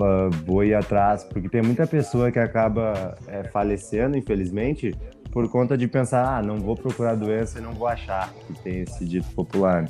[0.00, 4.94] uh, vou ir atrás, porque tem muita pessoa que acaba é, falecendo, infelizmente,
[5.30, 8.80] por conta de pensar, ah, não vou procurar doença e não vou achar, que tem
[8.82, 9.88] esse dito popular.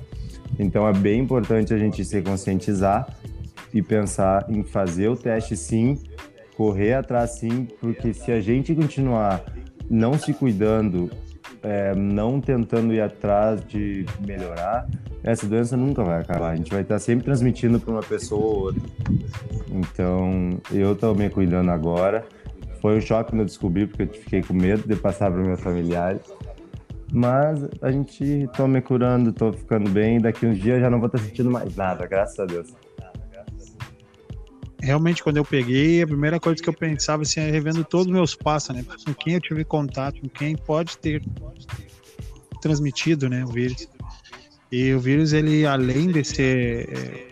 [0.59, 3.09] Então é bem importante a gente se conscientizar
[3.73, 5.99] e pensar em fazer o teste sim,
[6.57, 9.43] correr atrás sim, porque se a gente continuar
[9.89, 11.11] não se cuidando,
[11.63, 14.89] é, não tentando ir atrás de melhorar,
[15.23, 16.51] essa doença nunca vai acabar.
[16.51, 18.83] A gente vai estar sempre transmitindo para uma pessoa ou outra.
[19.71, 22.25] Então, eu estou me cuidando agora.
[22.81, 25.61] Foi um choque quando eu descobri, porque eu fiquei com medo de passar para meus
[25.61, 26.23] familiares.
[27.13, 30.21] Mas a gente está me curando, estou ficando bem.
[30.21, 32.75] Daqui uns dias já não vou estar sentindo mais nada, graças a Deus.
[34.83, 38.13] Realmente, quando eu peguei, a primeira coisa que eu pensava assim, é revendo todos os
[38.13, 38.85] meus passos, né?
[39.05, 41.23] Com quem eu tive contato, com quem pode ter
[42.61, 43.89] transmitido, né, o vírus.
[44.73, 46.89] E o vírus, ele, além de ser.
[46.91, 47.31] É,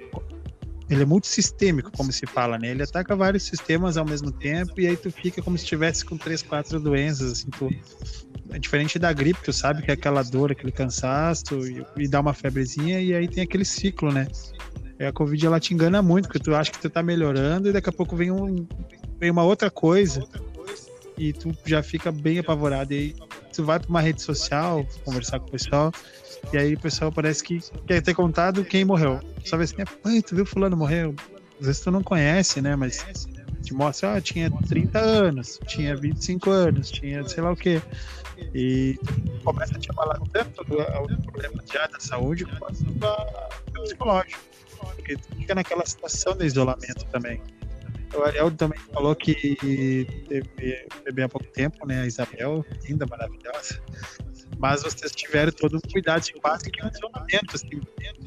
[0.90, 2.70] ele é multissistêmico, como se fala, né?
[2.70, 6.16] Ele ataca vários sistemas ao mesmo tempo e aí tu fica como se estivesse com
[6.16, 7.68] três, quatro doenças, assim, tu...
[8.50, 12.20] É diferente da gripe, tu sabe que é aquela dor, aquele cansaço e, e dá
[12.20, 14.26] uma febrezinha e aí tem aquele ciclo, né?
[14.98, 17.72] E a Covid, ela te engana muito, porque tu acha que tu tá melhorando e
[17.72, 18.66] daqui a pouco vem, um,
[19.18, 20.26] vem uma outra coisa
[21.16, 22.92] e tu já fica bem apavorado.
[22.92, 23.16] E aí
[23.52, 25.92] tu vai pra uma rede social, conversar com o pessoal,
[26.52, 29.20] e aí o pessoal parece que quer ter contado quem morreu.
[29.44, 31.14] Só vê assim, pai, tu viu fulano morreu?
[31.61, 32.74] Às vezes tu não conhece, né?
[32.76, 33.04] Mas
[33.62, 37.82] te mostra, ah, tinha 30 anos, tinha 25 anos, tinha sei lá o quê.
[38.54, 38.98] E
[39.44, 44.40] começa a te falar tanto do problema já da saúde quanto do psicológico.
[44.86, 47.40] Porque fica naquela situação de isolamento também.
[48.14, 49.34] O Ariel também falou que
[50.28, 52.02] teve bebê há pouco tempo, né?
[52.02, 53.82] A Isabel, linda, maravilhosa
[54.58, 57.80] mas vocês tiveram todo um cuidado assim, quase que um isolamento assim,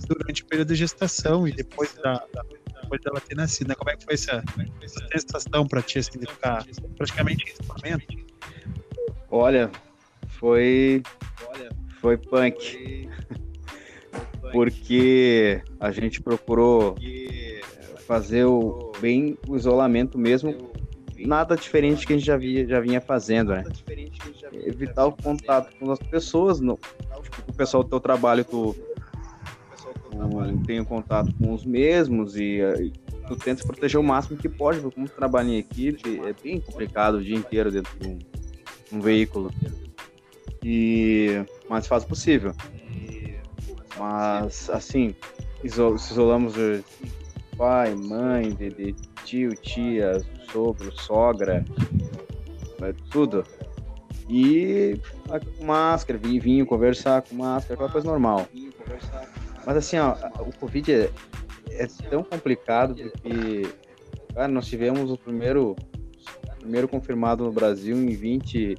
[0.07, 2.43] durante o período de gestação e depois da, da
[2.81, 3.75] depois dela ter nascido, né?
[3.75, 4.43] Como é que foi essa,
[4.81, 6.65] essa sensação para ti assim, de ficar
[6.97, 8.05] praticamente em isolamento?
[9.29, 9.71] Olha,
[10.27, 11.03] foi
[12.01, 13.09] foi punk.
[14.51, 16.95] Porque a gente procurou
[18.05, 20.71] fazer o bem o isolamento mesmo
[21.25, 23.63] nada diferente que a gente já, via, já vinha fazendo, né?
[24.53, 26.77] Evitar o contato com as pessoas, no,
[27.21, 28.75] tipo, o pessoal do teu trabalho, tu,
[30.09, 32.91] tu tem o contato com os mesmos e,
[33.27, 36.33] tu tenta se proteger o máximo que pode, porque como tu trabalha em equipe, é
[36.33, 38.19] bem complicado o dia inteiro dentro de um,
[38.93, 39.51] um veículo.
[40.63, 42.53] E mais fácil possível.
[44.01, 45.15] Mas, assim,
[45.61, 46.83] se isolamos de
[47.55, 51.63] pai, mãe, de, de tio, tia, sogro, sogra,
[52.79, 53.43] né, tudo.
[54.27, 54.99] E
[55.55, 58.47] com máscara, vinho, conversar com máscara, aquela coisa normal.
[59.67, 61.11] Mas assim, ó, o Covid é,
[61.69, 63.67] é tão complicado porque,
[64.33, 65.75] cara, nós tivemos o primeiro,
[66.59, 68.75] primeiro confirmado no Brasil em 20,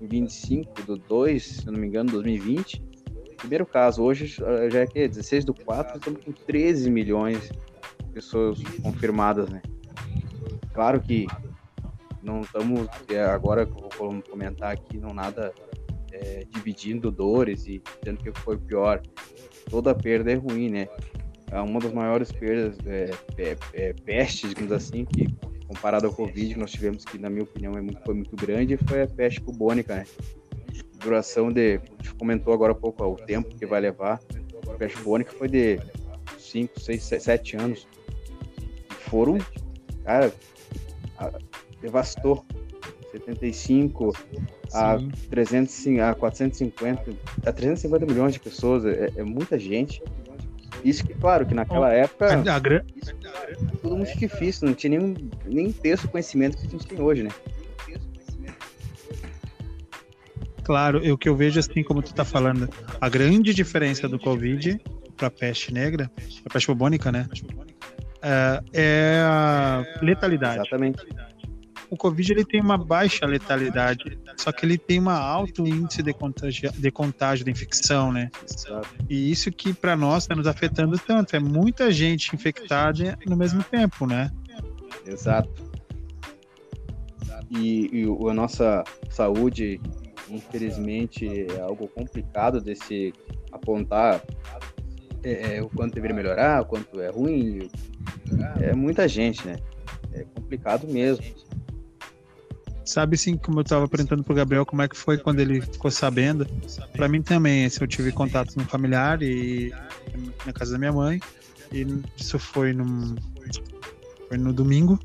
[0.00, 2.95] em 25 do 2, se não me engano, 2020.
[3.46, 8.58] Primeiro caso, hoje já é que 16 do 4, estamos com 13 milhões de pessoas
[8.82, 9.62] confirmadas, né?
[10.74, 11.28] Claro que
[12.20, 15.54] não estamos, é, agora que eu vou comentar aqui, não nada
[16.10, 19.00] é, dividindo dores e dizendo que foi pior.
[19.70, 20.88] Toda perda é ruim, né?
[21.48, 25.28] É uma das maiores perdas, é, é, é, peste, digamos assim, que
[25.68, 28.76] comparado ao Covid que nós tivemos, que na minha opinião é muito, foi muito grande,
[28.76, 30.04] foi a peste bubônica, né?
[31.06, 34.20] Duração de, a gente comentou agora há pouco, ó, o tempo que vai levar.
[34.68, 35.78] A peste bubônica foi de
[36.36, 37.86] 5, 6, 7 anos.
[39.08, 39.38] Foram,
[40.04, 40.32] cara,
[41.80, 42.44] devastou
[43.12, 44.12] 75
[44.74, 44.98] a,
[45.30, 47.12] 300, a 450,
[47.46, 50.02] a 350 milhões de pessoas, é, é muita gente.
[50.84, 52.60] Isso que, claro, que naquela época a, a,
[53.80, 57.30] tudo muito difícil, não tinha nem, nem terço conhecimento que a gente tem hoje, né?
[60.66, 62.68] Claro, o que eu vejo assim, como tu tá falando,
[63.00, 64.80] a grande diferença do Covid
[65.16, 66.10] para peste negra,
[66.44, 67.28] a peste bubônica, né?
[68.20, 70.56] É, é a letalidade.
[70.56, 71.06] Exatamente
[71.90, 76.12] o Covid ele tem uma baixa letalidade, só que ele tem um alto índice de
[76.12, 78.28] contágio, de contágio, de infecção, né?
[79.08, 83.62] E isso que para nós está nos afetando tanto, é muita gente infectada no mesmo
[83.62, 84.30] tempo, né?
[85.06, 85.64] Exato.
[87.50, 89.80] E, e a nossa saúde,
[90.30, 93.12] infelizmente, é algo complicado de se
[93.52, 94.22] apontar
[95.22, 97.68] é, é, o quanto deveria melhorar, o quanto é ruim.
[98.60, 99.56] É muita gente, né?
[100.12, 101.24] É complicado mesmo.
[102.84, 105.90] Sabe sim, como eu estava perguntando pro Gabriel como é que foi quando ele ficou
[105.90, 106.46] sabendo.
[106.92, 109.74] Para mim também, assim, eu tive contato com um familiar e
[110.46, 111.20] na casa da minha mãe.
[111.72, 111.84] E
[112.16, 113.16] isso foi no
[114.28, 115.00] foi no domingo.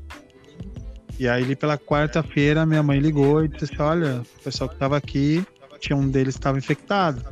[1.22, 5.46] E aí pela quarta-feira minha mãe ligou e disse: "Olha, o pessoal que estava aqui,
[5.78, 7.24] tinha um deles estava infectado".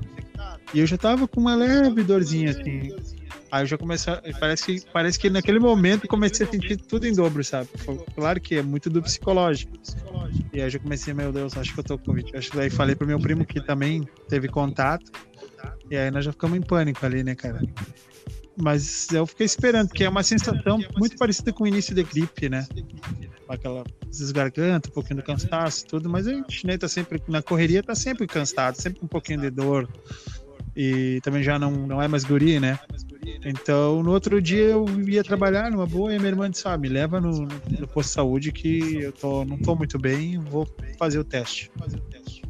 [0.73, 2.95] E eu já tava com uma leve dorzinha assim.
[3.51, 7.13] Aí eu já comecei, parece que, parece que naquele momento comecei a sentir tudo em
[7.13, 7.69] dobro, sabe?
[8.15, 9.77] Claro que é muito do psicológico.
[10.53, 12.37] E aí eu já comecei, meu Deus, acho que eu tô com Covid.
[12.37, 15.11] Acho que daí falei pro meu primo que também teve contato.
[15.91, 17.61] E aí nós já ficamos em pânico ali, né, cara?
[18.57, 22.49] Mas eu fiquei esperando, porque é uma sensação muito parecida com o início da gripe,
[22.49, 22.65] né?
[23.51, 27.83] Aquela desgarganta, um pouquinho do cansaço, tudo, mas a gente né, tá sempre na correria,
[27.83, 29.89] tá sempre cansado, sempre um pouquinho de dor.
[30.77, 32.79] E também já não, não é mais guri, né?
[33.45, 36.89] Então, no outro dia eu ia trabalhar numa boa e minha irmã disse: ah, me
[36.89, 41.19] leva no, no posto de saúde que eu tô, não tô muito bem, vou fazer
[41.19, 41.71] o teste.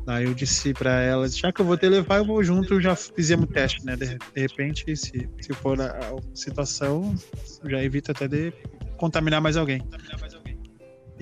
[0.06, 2.94] Aí eu disse para ela: já que eu vou te levar, eu vou junto, já
[2.94, 3.96] fizemos o teste, né?
[3.96, 7.14] De, de repente, se, se for a, a situação,
[7.64, 8.52] já evita até de
[8.96, 9.82] contaminar mais alguém.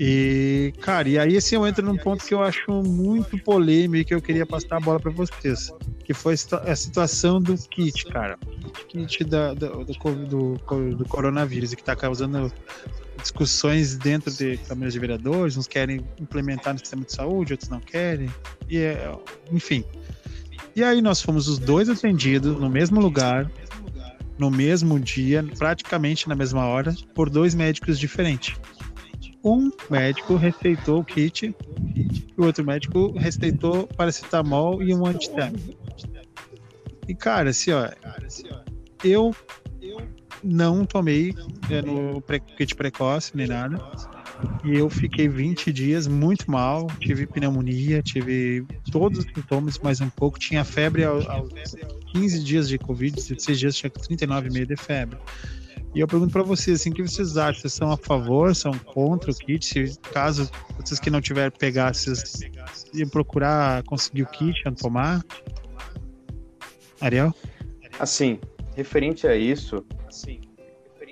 [0.00, 4.04] E, cara, e aí assim eu entro num ponto que eu acho muito polêmico e
[4.04, 5.72] que eu queria passar a bola para vocês,
[6.04, 8.38] que foi a situação do kit, cara.
[8.86, 12.52] Kit da, do, do, do, coronavírus, que está causando
[13.20, 17.80] discussões dentro de câmeras de vereadores, uns querem implementar no sistema de saúde, outros não
[17.80, 18.30] querem,
[18.68, 19.12] e é,
[19.50, 19.82] enfim.
[20.76, 23.50] E aí nós fomos os dois atendidos no mesmo lugar,
[24.38, 28.54] no mesmo dia, praticamente na mesma hora, por dois médicos diferentes
[29.44, 31.54] um médico receitou o kit
[31.94, 35.78] e o outro médico receitou paracetamol e um antitérmico.
[37.06, 37.88] E cara, assim, ó,
[39.02, 39.34] eu
[40.42, 41.34] não tomei
[41.84, 42.22] no
[42.56, 43.78] kit precoce nem nada.
[44.64, 50.08] E eu fiquei 20 dias muito mal, tive pneumonia, tive todos os sintomas, mais um
[50.08, 51.26] pouco, tinha febre aos
[52.12, 55.18] 15 dias de Covid, 16 dias tinha 39,5 de febre.
[55.94, 57.62] E eu pergunto para vocês, assim, o que vocês acham?
[57.62, 59.64] Vocês são a favor, são contra o kit?
[59.64, 62.40] Se caso vocês que não tiverem pegar, vocês
[62.94, 65.24] iam procurar conseguir o kit, tomar?
[67.00, 67.34] Ariel?
[67.98, 68.38] Assim,
[68.76, 69.84] referente a isso,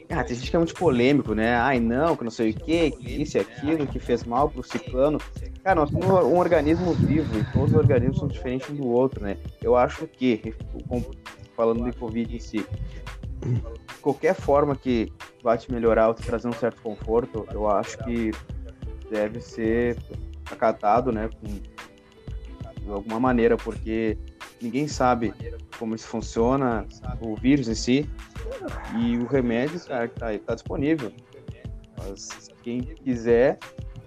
[0.08, 1.54] ah, tem gente que é muito polêmico, né?
[1.56, 4.62] Ai, não, que não sei o quê, que isso e aquilo, que fez mal pro
[4.62, 5.18] ciclano.
[5.64, 9.22] Cara, nós somos um organismo vivo e todos os organismos são diferentes um do outro,
[9.22, 9.36] né?
[9.60, 10.54] Eu acho que,
[11.56, 12.64] falando de Covid em si,
[14.06, 18.30] qualquer forma que vai te melhorar ou te trazer um certo conforto, eu acho que
[19.10, 19.98] deve ser
[20.48, 21.48] acatado, né, com,
[22.80, 24.16] de alguma maneira, porque
[24.62, 25.34] ninguém sabe
[25.76, 26.86] como isso funciona,
[27.20, 28.08] o vírus em si,
[28.96, 31.12] e o remédio, cara, tá, tá disponível.
[31.98, 33.58] Mas quem quiser,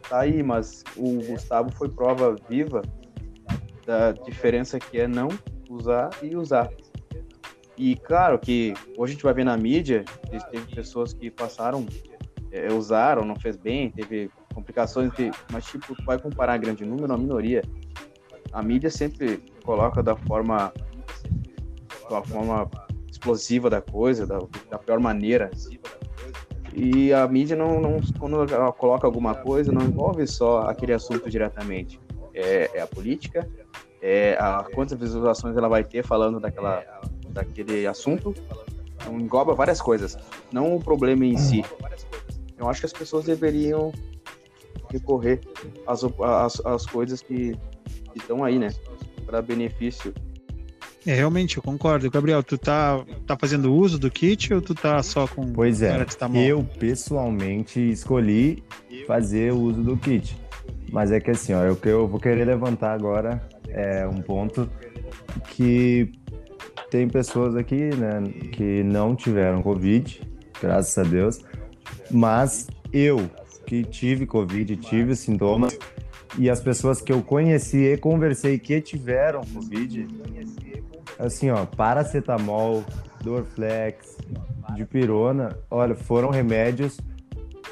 [0.07, 2.83] tá aí, mas o Gustavo foi prova viva
[3.85, 5.27] da diferença que é não
[5.69, 6.69] usar e usar.
[7.79, 10.03] E claro que hoje a gente vai ver na mídia,
[10.51, 11.85] teve pessoas que passaram,
[12.51, 15.13] é, usaram, não fez bem, teve complicações,
[15.49, 17.63] mas tipo, vai comparar grande número, a minoria.
[18.51, 20.73] A mídia sempre coloca da forma
[22.09, 22.69] da forma
[23.09, 25.49] explosiva da coisa, da, da pior maneira.
[26.75, 31.29] E a mídia não, não, quando ela coloca alguma coisa, não envolve só aquele assunto
[31.29, 31.97] diretamente.
[32.33, 33.47] É, é a política,
[34.01, 36.83] é a quantas visualizações ela vai ter falando daquela
[37.29, 38.33] daquele assunto,
[38.95, 40.17] então, engloba várias coisas,
[40.51, 41.63] não o problema em si.
[42.57, 43.93] Eu acho que as pessoas deveriam
[44.91, 45.39] recorrer
[45.87, 47.57] às, às, às coisas que
[48.15, 48.69] estão aí, né?
[49.25, 50.13] Para benefício.
[51.05, 52.09] É, realmente, eu concordo.
[52.11, 56.05] Gabriel, tu tá, tá fazendo uso do kit ou tu tá só com Pois é,
[56.35, 58.61] eu pessoalmente escolhi
[59.07, 60.37] fazer o uso do kit.
[60.91, 64.69] Mas é que assim, ó, eu, eu vou querer levantar agora é, um ponto
[65.51, 66.11] que
[66.89, 70.21] tem pessoas aqui, né, que não tiveram Covid,
[70.61, 71.43] graças a Deus,
[72.11, 73.29] mas eu,
[73.65, 75.77] que tive Covid, tive sintomas,
[76.37, 80.07] e as pessoas que eu conheci e conversei que tiveram Covid,
[81.17, 82.83] assim, ó, paracetamol,
[83.23, 84.17] Dorflex,
[84.75, 86.97] dipirona, olha, foram remédios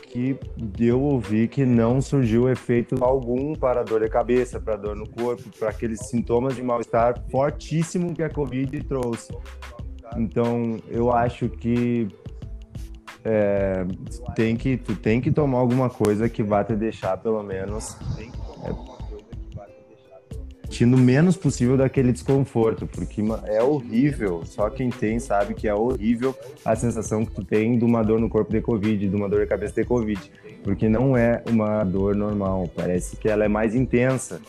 [0.08, 0.40] que
[0.80, 5.44] eu ouvi que não surgiu efeito algum para dor de cabeça, para dor no corpo,
[5.60, 9.36] para aqueles sintomas de mal-estar fortíssimo que a Covid trouxe.
[10.16, 12.08] Então, eu acho que
[13.24, 13.86] é,
[14.36, 17.98] tem que tu tem que tomar alguma coisa que vá te deixar pelo menos
[18.64, 18.97] é,
[20.78, 24.44] sentindo o menos possível daquele desconforto, porque é horrível.
[24.46, 28.20] Só quem tem sabe que é horrível a sensação que tu tem de uma dor
[28.20, 30.32] no corpo de Covid, de uma dor de cabeça de Covid,
[30.64, 34.40] porque não é uma dor normal, parece que ela é mais intensa.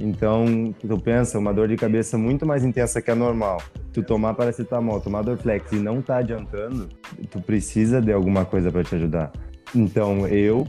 [0.00, 3.60] Então, tu pensa, uma dor de cabeça muito mais intensa que a normal.
[3.92, 6.88] Tu tomar paracetamol, tomar Dorflex e não tá adiantando,
[7.28, 9.32] tu precisa de alguma coisa para te ajudar.
[9.74, 10.64] Então, eu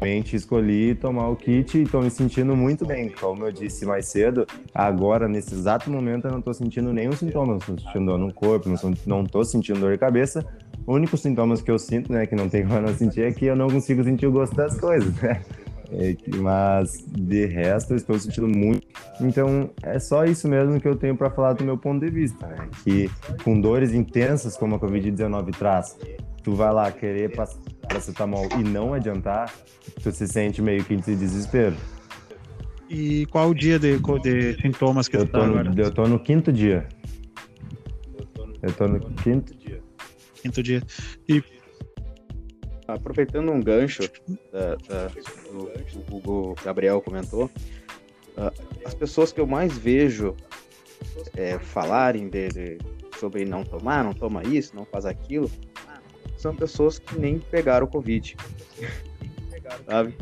[0.00, 3.08] realmente escolhi tomar o kit e estou me sentindo muito bem.
[3.08, 7.52] Como eu disse mais cedo, agora, nesse exato momento, eu não estou sentindo nenhum sintoma.
[7.52, 8.68] Não estou sentindo dor no corpo,
[9.06, 10.46] não estou sentindo dor de cabeça.
[10.86, 13.46] O único sintomas que eu sinto, né, que não tem como não sentir, é que
[13.46, 15.42] eu não consigo sentir o gosto das coisas, né?
[15.92, 18.86] É, mas de resto eu estou sentindo muito.
[19.20, 22.46] Então é só isso mesmo que eu tenho para falar do meu ponto de vista,
[22.46, 22.68] né?
[22.82, 23.10] Que
[23.44, 25.96] com dores intensas como a Covid-19 traz,
[26.46, 29.52] tu vai lá querer passar paracetamol e não adiantar,
[30.00, 31.76] tu se sente meio que de desespero.
[32.88, 35.68] E qual o dia de, de sintomas que eu tu tá tô agora?
[35.68, 36.86] No, eu tô no quinto dia.
[38.62, 39.82] Eu tô no quinto dia.
[40.40, 40.84] Quinto dia.
[41.28, 41.42] E
[42.86, 44.08] aproveitando um gancho
[44.52, 45.08] da, da,
[46.08, 47.46] do, do, Gabriel comentou,
[48.36, 48.52] uh,
[48.84, 50.36] as pessoas que eu mais vejo
[51.36, 52.78] é, falarem de, de,
[53.18, 55.50] sobre não tomar, não toma isso, não faz aquilo,
[56.46, 58.36] são pessoas que nem pegaram Covid.
[59.84, 60.16] sabe?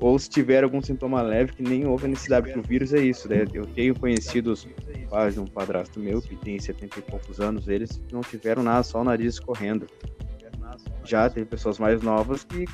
[0.00, 3.28] Ou se tiver algum sintoma leve que nem houve necessidade, porque o vírus é isso,
[3.28, 3.44] né?
[3.52, 4.66] Eu tenho conhecidos
[5.08, 8.82] pais de um padrasto meu que tem 70 e poucos anos, eles não tiveram nada,
[8.82, 9.86] só o nariz escorrendo.
[11.04, 12.66] Já tem pessoas mais novas que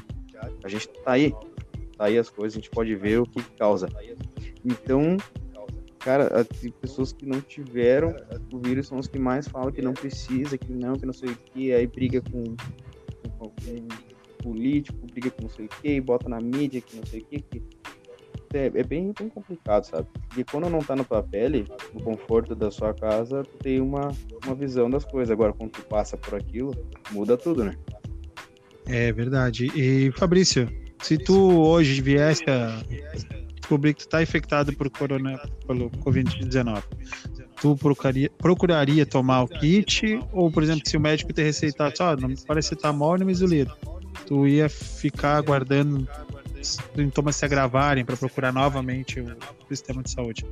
[0.62, 1.32] a gente tá aí,
[1.96, 3.88] tá aí as coisas, a gente pode ver o que causa.
[4.64, 5.16] Então,
[6.00, 8.14] cara, tem pessoas que não tiveram
[8.52, 11.30] o vírus são os que mais falam que não precisa, que não, que não sei
[11.30, 12.54] o que, aí briga com
[13.50, 13.88] com
[14.42, 17.40] político, briga com não sei o que, bota na mídia que não sei o que.
[17.40, 17.62] que
[18.52, 20.06] é, é, bem, bem complicado, sabe?
[20.36, 24.12] E quando não tá tua pele, no conforto da sua casa, tu tem uma,
[24.44, 25.32] uma visão das coisas.
[25.32, 26.72] Agora, quando tu passa por aquilo,
[27.10, 27.74] muda tudo, né?
[28.86, 29.72] É verdade.
[29.74, 30.68] E Fabrício,
[31.02, 32.80] se tu hoje viesse a
[33.56, 36.82] descobrir que tu tá infectado por corona, pelo Covid-19,
[37.60, 40.20] tu procuraria, procuraria tomar o kit?
[40.32, 43.76] Ou, por exemplo, se o médico te receitasse, ó, não parece estar mal nem mesolito,
[44.26, 46.06] tu ia ficar aguardando
[46.62, 49.36] sintomas se agravarem para procurar novamente o
[49.68, 50.46] sistema de saúde?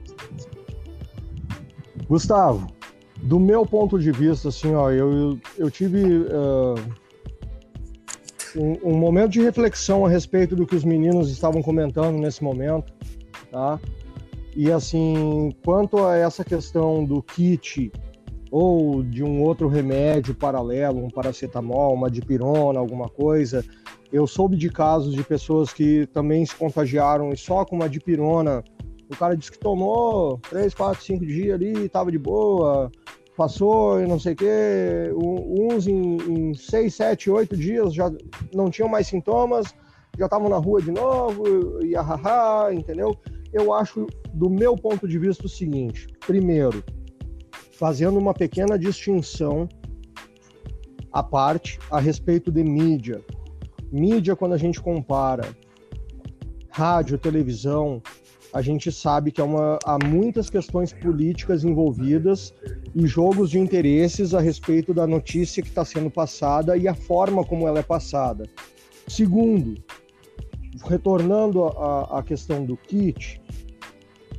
[2.07, 2.71] Gustavo,
[3.23, 6.75] do meu ponto de vista, assim, ó, eu, eu tive uh,
[8.57, 12.93] um, um, momento de reflexão a respeito do que os meninos estavam comentando nesse momento,
[13.51, 13.81] tá?
[14.55, 17.91] E assim, quanto a essa questão do kit,
[18.53, 23.65] ou de um outro remédio paralelo, um paracetamol, uma dipirona, alguma coisa.
[24.13, 28.63] Eu soube de casos de pessoas que também se contagiaram e só com uma dipirona.
[29.11, 32.93] O cara disse que tomou 3, 4, 5 dias ali, estava de boa,
[33.39, 35.11] passou e não sei o quê.
[35.15, 38.13] Uns em, em 6, 7, 8 dias já
[38.55, 39.75] não tinham mais sintomas,
[40.19, 43.17] já estavam na rua de novo, e ahaha, entendeu?
[43.53, 46.83] Eu acho, do meu ponto de vista, o seguinte: primeiro,
[47.73, 49.69] fazendo uma pequena distinção
[51.13, 53.23] à parte a respeito de mídia.
[53.91, 55.55] Mídia, quando a gente compara
[56.71, 58.01] rádio, televisão,
[58.55, 62.55] a gente sabe que é uma, há muitas questões políticas envolvidas
[62.95, 67.45] e jogos de interesses a respeito da notícia que está sendo passada e a forma
[67.45, 68.45] como ela é passada.
[69.07, 69.83] Segundo,
[70.85, 73.42] retornando à questão do kit,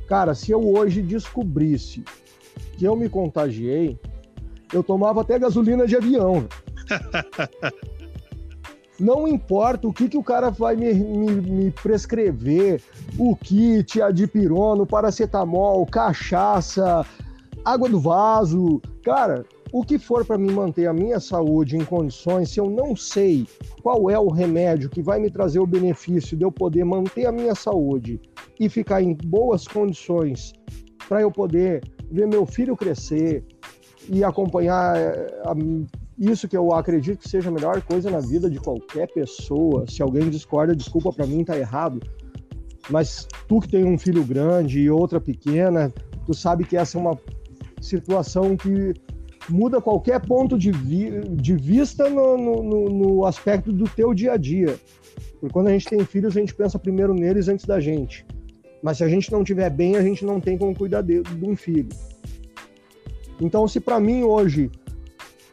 [0.06, 2.04] cara, se eu hoje descobrisse
[2.76, 3.98] que eu me contagiei,
[4.72, 6.46] eu tomava até gasolina de avião.
[8.98, 12.80] Não importa o que, que o cara vai me, me, me prescrever,
[13.18, 17.04] o kit, a dipirona, o paracetamol, cachaça,
[17.64, 18.80] água do vaso.
[19.02, 19.44] Cara,
[19.74, 23.44] o que for para me manter a minha saúde em condições, se eu não sei
[23.82, 27.32] qual é o remédio que vai me trazer o benefício de eu poder manter a
[27.32, 28.20] minha saúde
[28.60, 30.52] e ficar em boas condições
[31.08, 33.44] para eu poder ver meu filho crescer
[34.08, 35.42] e acompanhar eh,
[36.16, 39.86] isso que eu acredito que seja a melhor coisa na vida de qualquer pessoa.
[39.88, 41.98] Se alguém discorda, desculpa para mim, tá errado.
[42.88, 45.92] Mas tu que tem um filho grande e outra pequena,
[46.24, 47.18] tu sabe que essa é uma
[47.80, 48.94] situação que
[49.48, 54.36] muda qualquer ponto de, vi de vista no, no, no, aspecto do teu dia a
[54.36, 54.78] dia.
[55.40, 58.24] Porque quando a gente tem filhos, a gente pensa primeiro neles antes da gente.
[58.82, 61.44] Mas se a gente não tiver bem, a gente não tem como cuidar de, de
[61.44, 61.88] um filho.
[63.40, 64.70] Então, se para mim hoje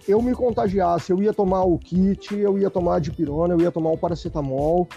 [0.07, 3.71] eu me contagiasse, eu ia tomar o kit, eu ia tomar a dipirona, eu ia
[3.71, 4.87] tomar o paracetamol,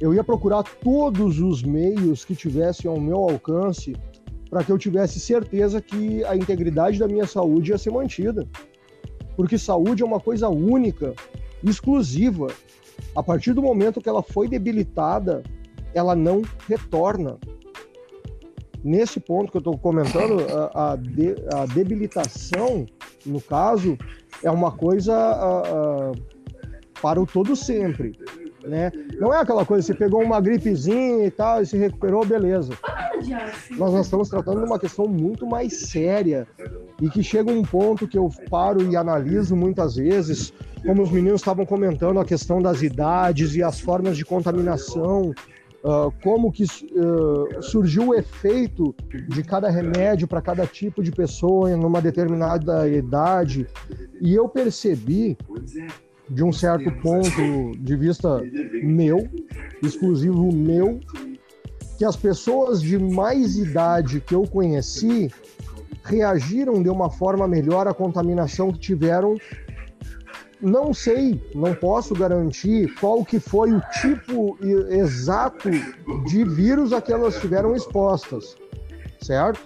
[0.00, 3.94] eu ia procurar todos os meios que tivessem ao meu alcance
[4.54, 8.46] para que eu tivesse certeza que a integridade da minha saúde ia ser mantida.
[9.36, 11.12] Porque saúde é uma coisa única,
[11.60, 12.46] exclusiva.
[13.16, 15.42] A partir do momento que ela foi debilitada,
[15.92, 17.36] ela não retorna
[18.84, 22.86] nesse ponto que eu estou comentando, a, a, de, a, debilitação,
[23.26, 23.98] no caso,
[24.40, 26.12] é uma coisa a,
[27.02, 28.12] para o todo sempre.
[28.66, 28.90] Né?
[29.18, 32.72] Não é aquela coisa, você pegou uma gripezinha e tal, e se recuperou, beleza.
[33.70, 36.46] Nós, nós estamos tratando de uma questão muito mais séria
[37.00, 40.52] e que chega um ponto que eu paro e analiso muitas vezes,
[40.84, 45.32] como os meninos estavam comentando, a questão das idades e as formas de contaminação,
[45.84, 48.94] uh, como que uh, surgiu o efeito
[49.28, 53.66] de cada remédio para cada tipo de pessoa em uma determinada idade.
[54.20, 55.36] E eu percebi,
[56.28, 58.42] de um certo ponto de vista
[58.82, 59.28] meu,
[59.82, 61.00] exclusivo meu,
[61.98, 65.30] que as pessoas de mais idade que eu conheci
[66.02, 69.36] reagiram de uma forma melhor à contaminação que tiveram
[70.60, 74.56] não sei, não posso garantir qual que foi o tipo
[74.88, 75.70] exato
[76.26, 78.56] de vírus a que elas estiveram expostas,
[79.20, 79.60] certo?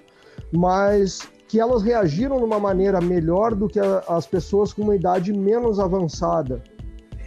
[0.53, 5.33] Mas que elas reagiram de uma maneira melhor do que as pessoas com uma idade
[5.33, 6.63] menos avançada.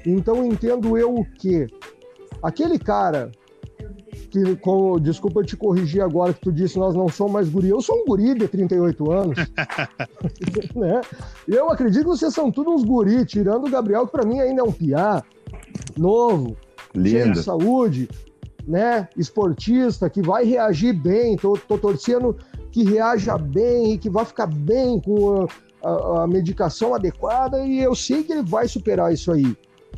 [0.06, 1.68] Então entendo eu o que
[2.42, 3.32] aquele cara
[4.30, 7.70] que, com, desculpa te corrigir agora que tu disse, nós não somos mais guri.
[7.70, 9.38] Eu sou um guri de 38 anos.
[10.76, 11.02] né?
[11.48, 14.62] Eu acredito que vocês são todos uns guri, tirando o Gabriel, que para mim ainda
[14.62, 15.22] é um piá,
[15.98, 16.56] novo,
[16.96, 17.10] Lindo.
[17.10, 18.10] cheio de saúde,
[18.68, 19.08] né?
[19.18, 21.36] Esportista, que vai reagir bem.
[21.36, 22.38] Tô, tô torcendo
[22.72, 25.48] que reaja bem e que vai ficar bem com
[25.84, 29.56] a, a, a medicação adequada e eu sei que ele vai superar isso aí.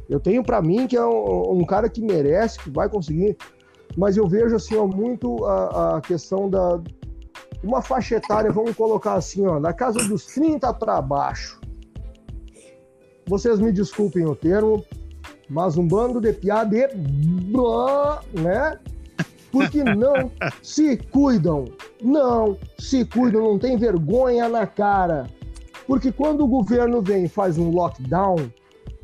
[0.09, 3.38] Eu tenho para mim que é um, um, cara que merece, que vai conseguir
[3.95, 6.82] mas eu vejo assim ó, muito a, a questão da
[7.64, 11.61] uma faixa etária, vamos colocar assim, ó, na casa dos 30 para baixo.
[13.26, 14.84] Vocês me desculpem o termo,
[15.54, 18.80] mas um bando de piada e blá, né?
[19.51, 20.32] Porque não
[20.64, 21.66] se cuidam,
[22.01, 25.28] não se cuidam, não tem vergonha na cara.
[25.86, 28.38] Porque quando o governo vem e faz um lockdown,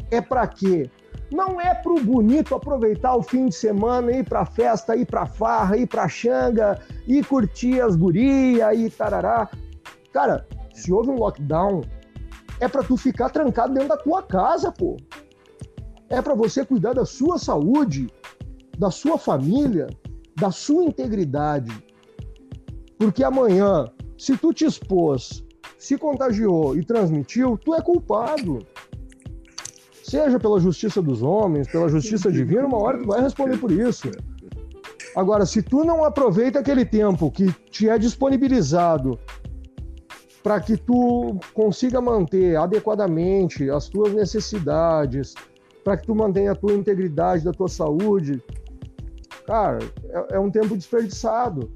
[0.09, 0.89] é para quê?
[1.31, 5.77] Não é pro bonito aproveitar o fim de semana, ir pra festa, ir pra farra,
[5.77, 9.47] ir pra xanga, ir curtir as gurias e tarará.
[10.11, 11.81] Cara, se houve um lockdown,
[12.59, 14.97] é para tu ficar trancado dentro da tua casa, pô.
[16.09, 18.07] É para você cuidar da sua saúde,
[18.77, 19.87] da sua família,
[20.35, 21.71] da sua integridade.
[22.97, 23.85] Porque amanhã,
[24.17, 25.43] se tu te expôs
[25.79, 28.59] se contagiou e transmitiu, tu é culpado.
[30.03, 34.11] Seja pela justiça dos homens, pela justiça divina, uma hora tu vai responder por isso.
[35.15, 39.17] Agora, se tu não aproveita aquele tempo que te é disponibilizado
[40.43, 45.33] para que tu consiga manter adequadamente as tuas necessidades,
[45.89, 48.43] para que tu mantenha a tua integridade da tua saúde,
[49.47, 51.67] cara, é, é um tempo desperdiçado.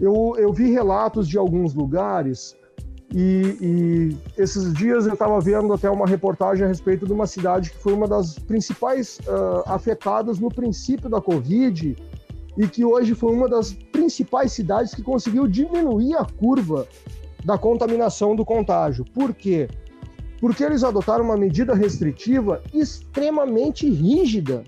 [0.00, 2.56] Eu, eu vi relatos de alguns lugares
[3.14, 7.70] e, e esses dias eu estava vendo até uma reportagem a respeito de uma cidade
[7.70, 11.94] que foi uma das principais uh, afetadas no princípio da Covid
[12.56, 16.88] e que hoje foi uma das principais cidades que conseguiu diminuir a curva
[17.44, 19.04] da contaminação do contágio.
[19.12, 19.68] Por quê?
[20.44, 24.62] Porque eles adotaram uma medida restritiva extremamente rígida.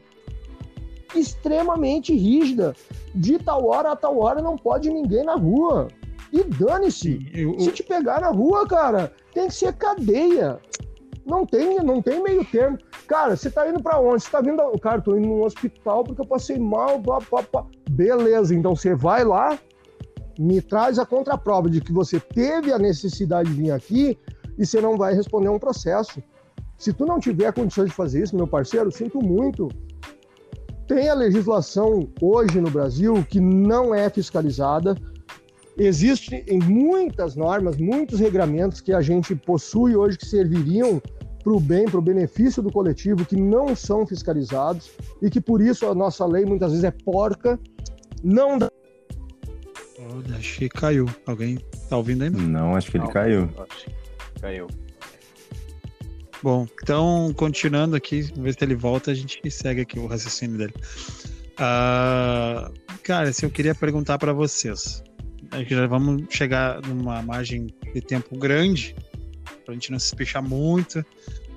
[1.15, 2.75] Extremamente rígida.
[3.15, 5.89] De tal hora a tal hora não pode ninguém na rua.
[6.33, 7.31] E dane-se.
[7.35, 7.61] Eu...
[7.61, 10.59] Se te pegar na rua, cara, tem que ser cadeia.
[11.27, 12.79] Não tem, não tem meio termo.
[13.07, 14.23] Cara, você tá indo para onde?
[14.23, 14.63] Você tá vindo.
[14.79, 16.99] Cara, tô indo num hospital porque eu passei mal.
[16.99, 17.67] Blá, blá, blá.
[17.91, 19.59] Beleza, então você vai lá,
[20.39, 24.19] me traz a contraprova de que você teve a necessidade de vir aqui
[24.59, 26.23] e você não vai responder um processo.
[26.79, 29.69] Se tu não tiver condições de fazer isso, meu parceiro, sinto muito.
[30.87, 34.97] Tem a legislação hoje no Brasil que não é fiscalizada.
[35.77, 41.03] Existem muitas normas, muitos regramentos que a gente possui hoje que serviriam
[41.43, 44.91] para o bem, para o benefício do coletivo, que não são fiscalizados
[45.23, 47.59] e que por isso a nossa lei muitas vezes é porca,
[48.23, 48.71] não dá
[49.99, 51.07] Olha, acho que caiu.
[51.27, 52.39] Alguém tá ouvindo ainda?
[52.39, 53.49] Não, acho que ele Não, caiu.
[53.59, 54.06] Acho que
[54.41, 54.67] caiu.
[56.43, 60.75] Bom, então, continuando aqui, ver se ele volta, a gente segue aqui o raciocínio dele.
[61.55, 62.73] Uh,
[63.03, 65.03] cara, se eu queria perguntar para vocês,
[65.67, 68.95] já vamos chegar numa margem de tempo grande,
[69.65, 71.05] para a gente não se espichar muito.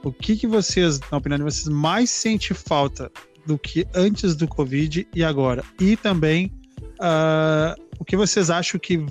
[0.03, 3.11] O que, que vocês, na opinião de vocês, mais sente falta
[3.45, 5.63] do que antes do Covid e agora?
[5.79, 6.51] E também
[6.99, 9.05] uh, o que vocês acham que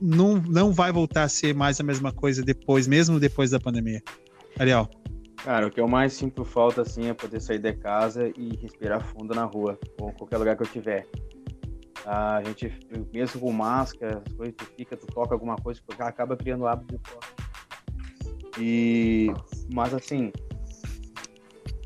[0.00, 4.02] não, não vai voltar a ser mais a mesma coisa depois, mesmo depois da pandemia?
[4.58, 4.88] Ariel.
[5.36, 9.04] Cara, o que eu mais sinto falta, assim, é poder sair de casa e respirar
[9.04, 11.06] fundo na rua, ou qualquer lugar que eu tiver.
[12.04, 12.72] A gente,
[13.12, 16.96] mesmo com máscara, as coisas, tu fica, tu toca alguma coisa, tu acaba criando hábito
[16.96, 18.60] de toque.
[18.60, 19.28] E,
[19.72, 20.32] mas assim,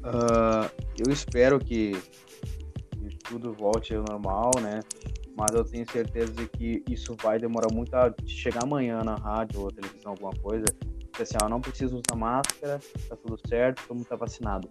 [0.01, 1.93] uh, eu espero que
[3.25, 4.81] tudo volte ao normal, né?
[5.37, 9.61] Mas eu tenho certeza de que isso vai demorar muito a chegar amanhã na rádio
[9.61, 10.67] ou televisão, alguma coisa.
[11.11, 14.69] Porque assim, ó, não preciso usar máscara, tá tudo certo, todo mundo tá vacinado.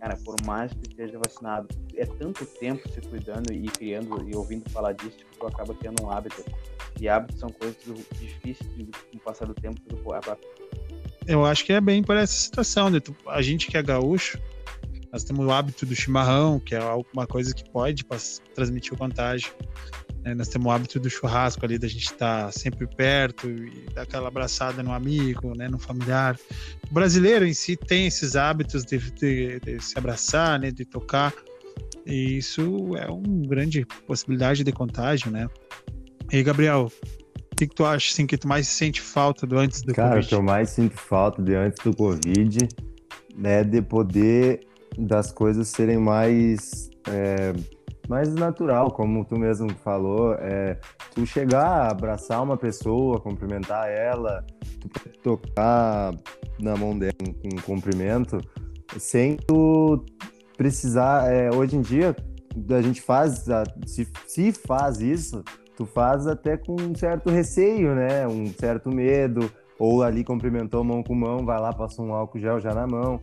[0.00, 4.68] Cara, por mais que esteja vacinado, é tanto tempo se cuidando e criando e ouvindo
[4.70, 6.44] falar disso que tu acaba criando um hábito.
[7.00, 7.76] E hábitos são coisas
[8.18, 10.02] difíceis de, com o passar do tempo, tudo
[11.26, 13.00] Eu acho que é bem por essa situação, né?
[13.26, 14.38] A gente que é gaúcho,
[15.16, 16.80] nós temos o hábito do chimarrão, que é
[17.14, 18.04] uma coisa que pode
[18.54, 19.50] transmitir o contágio.
[20.22, 20.34] Né?
[20.34, 24.02] Nós temos o hábito do churrasco ali, da gente estar tá sempre perto e dar
[24.02, 25.70] aquela abraçada no amigo, né?
[25.70, 26.38] no familiar.
[26.90, 30.70] O brasileiro em si tem esses hábitos de, de, de se abraçar, né?
[30.70, 31.32] de tocar.
[32.04, 35.48] E isso é uma grande possibilidade de contágio, né?
[36.30, 36.92] E Gabriel,
[37.52, 40.10] o que, que, tu acha assim, que tu mais sente falta do antes do Cara,
[40.10, 40.14] Covid?
[40.14, 42.68] Cara, o que eu mais sinto falta de antes do Covid
[43.42, 44.60] é de poder
[44.98, 47.52] das coisas serem mais é,
[48.08, 50.78] mais natural, como tu mesmo falou, é,
[51.14, 54.44] tu chegar, abraçar uma pessoa, cumprimentar ela,
[54.92, 56.14] tu tocar
[56.60, 57.12] na mão dela
[57.42, 58.38] com um cumprimento,
[58.98, 60.04] sem tu
[60.56, 61.32] precisar.
[61.32, 62.14] É, hoje em dia
[62.70, 63.44] a gente faz,
[63.86, 65.42] se, se faz isso,
[65.76, 68.26] tu faz até com um certo receio, né?
[68.26, 72.60] Um certo medo, ou ali cumprimentou mão com mão, vai lá, passa um álcool gel
[72.60, 73.20] já na mão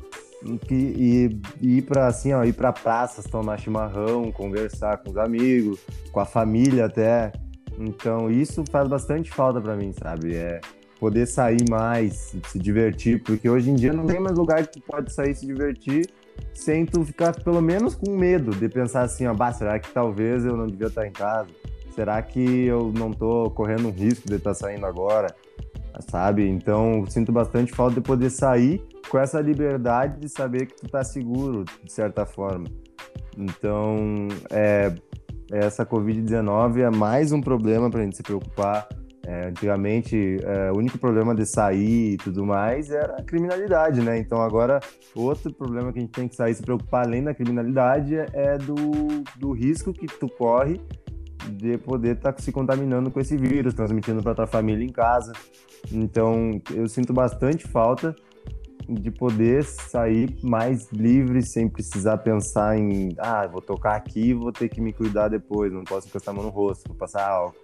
[0.69, 5.79] e, e ir para assim, ó, ir para praças, tomar chimarrão, conversar com os amigos,
[6.11, 7.31] com a família até.
[7.79, 10.35] Então isso faz bastante falta para mim, sabe?
[10.35, 10.61] É
[10.99, 14.81] poder sair mais, se divertir, porque hoje em dia não tem mais lugar que tu
[14.81, 16.09] pode sair e se divertir
[16.53, 20.45] sem tu ficar pelo menos com medo de pensar assim, ó, bah, será que talvez
[20.45, 21.47] eu não devia estar em casa?
[21.93, 25.33] Será que eu não tô correndo um risco de estar saindo agora?
[26.09, 26.47] Sabe?
[26.47, 28.81] Então, sinto bastante falta de poder sair
[29.13, 32.65] com essa liberdade de saber que tu tá seguro, de certa forma.
[33.37, 34.91] Então, é,
[35.51, 38.89] essa Covid-19 é mais um problema para a gente se preocupar.
[39.23, 44.17] É, antigamente, é, o único problema de sair e tudo mais era a criminalidade, né?
[44.17, 44.79] Então, agora,
[45.13, 48.75] outro problema que a gente tem que sair se preocupar além da criminalidade é do,
[49.37, 50.81] do risco que tu corre
[51.51, 55.33] de poder estar tá se contaminando com esse vírus, transmitindo para tua família em casa.
[55.91, 58.15] Então, eu sinto bastante falta
[58.87, 64.69] de poder sair mais livre sem precisar pensar em, ah, vou tocar aqui, vou ter
[64.69, 67.57] que me cuidar depois, não posso encostar a mão no rosto, vou passar álcool.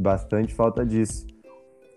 [0.00, 1.33] Bastante falta disso.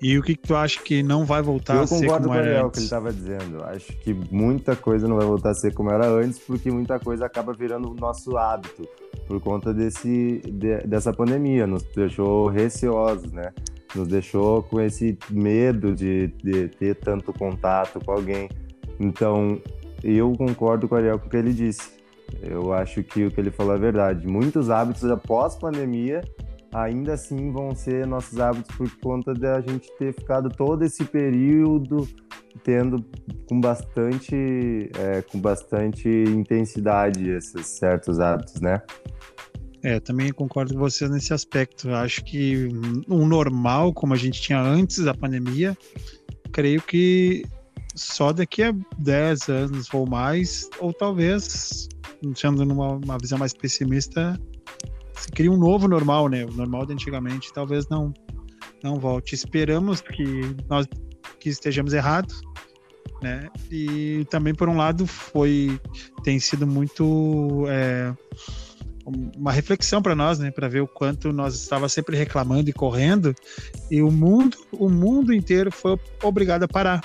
[0.01, 2.35] E o que, que tu acha que não vai voltar eu a ser como com
[2.35, 3.63] era o que ele estava dizendo.
[3.63, 7.25] Acho que muita coisa não vai voltar a ser como era antes, porque muita coisa
[7.25, 8.87] acaba virando o nosso hábito
[9.27, 11.65] por conta desse, de, dessa pandemia.
[11.65, 13.51] Nos deixou receosos, né?
[13.95, 18.49] Nos deixou com esse medo de, de ter tanto contato com alguém.
[18.99, 19.59] Então,
[20.03, 21.97] eu concordo com o Ariel com o que ele disse.
[22.41, 24.27] Eu acho que o que ele falou é verdade.
[24.27, 26.21] Muitos hábitos após pandemia
[26.83, 32.07] ainda assim vão ser nossos hábitos por conta da gente ter ficado todo esse período
[32.63, 33.03] tendo
[33.47, 38.81] com bastante é, com bastante intensidade esses certos hábitos, né?
[39.83, 41.89] É, também concordo com você nesse aspecto.
[41.91, 42.67] Acho que
[43.07, 45.77] o normal, como a gente tinha antes da pandemia,
[46.51, 47.45] creio que
[47.95, 51.87] só daqui a 10 anos ou mais, ou talvez,
[52.35, 54.39] sendo numa visão mais pessimista,
[55.19, 56.45] se cria um novo normal, né?
[56.45, 58.13] O normal de antigamente talvez não
[58.83, 59.33] não volte.
[59.33, 60.87] Esperamos que nós
[61.39, 62.41] que estejamos errados,
[63.21, 63.49] né?
[63.71, 65.79] E também por um lado foi
[66.23, 68.13] tem sido muito é,
[69.35, 70.51] uma reflexão para nós, né?
[70.51, 73.33] Para ver o quanto nós estava sempre reclamando e correndo
[73.89, 77.03] e o mundo o mundo inteiro foi obrigado a parar,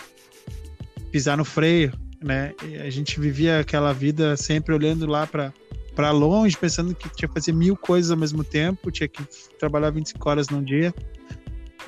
[1.10, 1.92] pisar no freio,
[2.22, 2.54] né?
[2.64, 5.52] E a gente vivia aquela vida sempre olhando lá para
[5.94, 9.22] para longe, pensando que tinha que fazer mil coisas ao mesmo tempo, tinha que
[9.58, 10.94] trabalhar 25 horas num dia.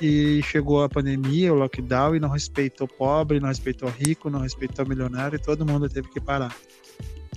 [0.01, 4.85] E chegou a pandemia, o lockdown, e não respeitou pobre, não respeitou rico, não respeitou
[4.85, 6.53] milionário, e todo mundo teve que parar.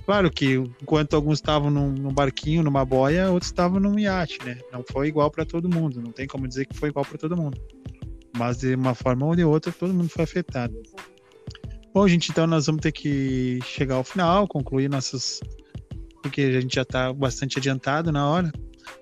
[0.05, 4.57] Claro que enquanto alguns estavam num, num barquinho, numa boia, outros estavam num iate, né?
[4.73, 7.37] Não foi igual para todo mundo, não tem como dizer que foi igual para todo
[7.37, 7.61] mundo.
[8.35, 10.75] Mas de uma forma ou de outra, todo mundo foi afetado.
[11.93, 15.41] Bom, gente, então nós vamos ter que chegar ao final, concluir nossas
[16.21, 18.51] porque a gente já está bastante adiantado na hora.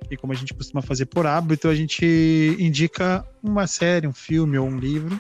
[0.10, 4.58] E como a gente costuma fazer por hábito, a gente indica uma série, um filme
[4.58, 5.20] ou um livro.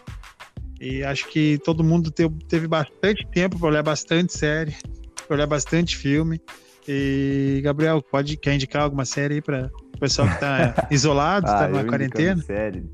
[0.79, 4.75] E acho que todo mundo teve, bastante tempo para olhar bastante série,
[5.27, 6.39] para olhar bastante filme.
[6.87, 11.65] E Gabriel, pode quer indicar alguma série aí para o pessoal que está isolado, está
[11.65, 12.41] ah, na quarentena?
[12.43, 12.89] Série.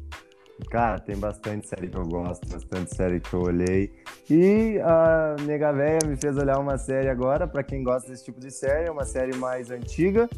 [0.69, 3.91] Cara, tem bastante série que eu gosto, bastante série que eu olhei.
[4.29, 8.39] E a Nega Véia me fez olhar uma série agora, para quem gosta desse tipo
[8.39, 10.29] de série, é uma série mais antiga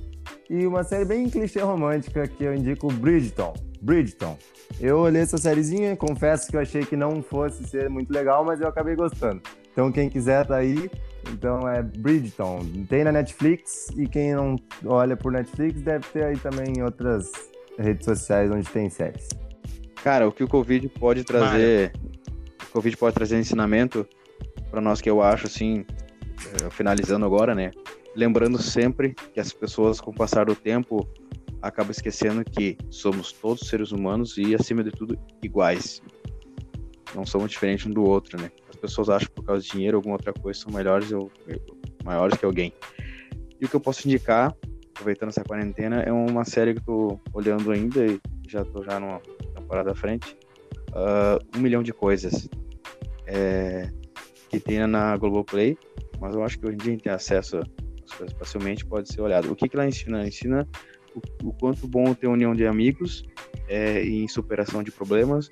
[0.50, 3.54] e uma série bem clichê romântica que eu indico Bridgeton.
[3.82, 4.38] Bridgeton.
[4.80, 8.60] Eu olhei essa sériezinha, confesso que eu achei que não fosse ser muito legal, mas
[8.60, 9.42] eu acabei gostando.
[9.72, 10.90] Então quem quiser tá aí,
[11.32, 12.62] então é Bridgeton.
[12.90, 14.56] Tem na Netflix e quem não
[14.86, 17.30] olha por Netflix deve ter aí também outras
[17.78, 19.28] redes sociais onde tem séries.
[20.06, 21.92] Cara, o que o Covid pode trazer.
[22.70, 24.08] O Covid pode trazer ensinamento
[24.70, 25.84] para nós que eu acho, assim,
[26.62, 27.72] eh, finalizando agora, né?
[28.16, 31.10] Lembrando sempre que as pessoas, com o passar do tempo,
[31.60, 36.04] acabam esquecendo que somos todos seres humanos e, acima de tudo, iguais.
[37.16, 38.52] Não somos diferentes um do outro, né?
[38.70, 41.32] As pessoas acham que por causa de dinheiro ou alguma outra coisa são melhores ou
[42.04, 42.72] maiores que alguém.
[43.60, 44.56] E o que eu posso indicar,
[44.92, 49.00] aproveitando essa quarentena, é uma série que eu tô olhando ainda e já tô já
[49.00, 49.20] numa
[49.66, 50.38] temporada à frente,
[50.92, 52.48] uh, um milhão de coisas
[53.26, 53.92] é,
[54.50, 55.78] que tem na Globoplay,
[56.20, 59.12] mas eu acho que hoje em dia a gente tem acesso às coisas facilmente, pode
[59.12, 59.52] ser olhado.
[59.52, 60.20] O que, que ela ensina?
[60.20, 60.68] Ela ensina
[61.16, 63.24] o, o quanto bom ter união de amigos
[63.68, 65.50] é, em superação de problemas,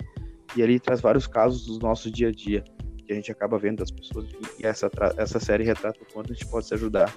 [0.56, 2.62] e ali traz vários casos do nosso dia a dia,
[3.04, 6.34] que a gente acaba vendo das pessoas, e essa, essa série retrata o quanto a
[6.34, 7.12] gente pode se ajudar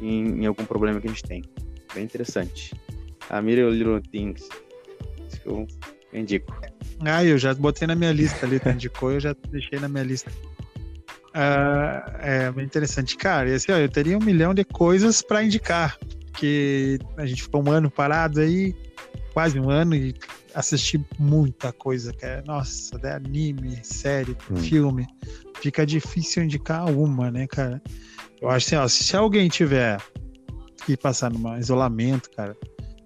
[0.00, 1.42] em, em algum problema que a gente tem.
[1.94, 2.74] Bem interessante.
[3.30, 4.48] A Mira Little Things.
[5.46, 5.66] Eu
[6.14, 6.54] eu indico.
[7.00, 10.04] Ah, eu já botei na minha lista ali, tu indicou, eu já deixei na minha
[10.04, 10.30] lista.
[11.34, 13.16] Uh, é bem interessante.
[13.16, 15.98] Cara, e assim, ó, eu teria um milhão de coisas para indicar,
[16.34, 18.74] que a gente ficou um ano parado aí,
[19.32, 20.14] quase um ano, e
[20.54, 22.44] assisti muita coisa, cara.
[22.46, 24.56] Nossa, de anime, série, hum.
[24.56, 25.06] filme.
[25.60, 27.82] Fica difícil indicar uma, né, cara?
[28.40, 30.00] Eu acho assim, ó, se alguém tiver
[30.86, 32.56] que passar num isolamento, cara,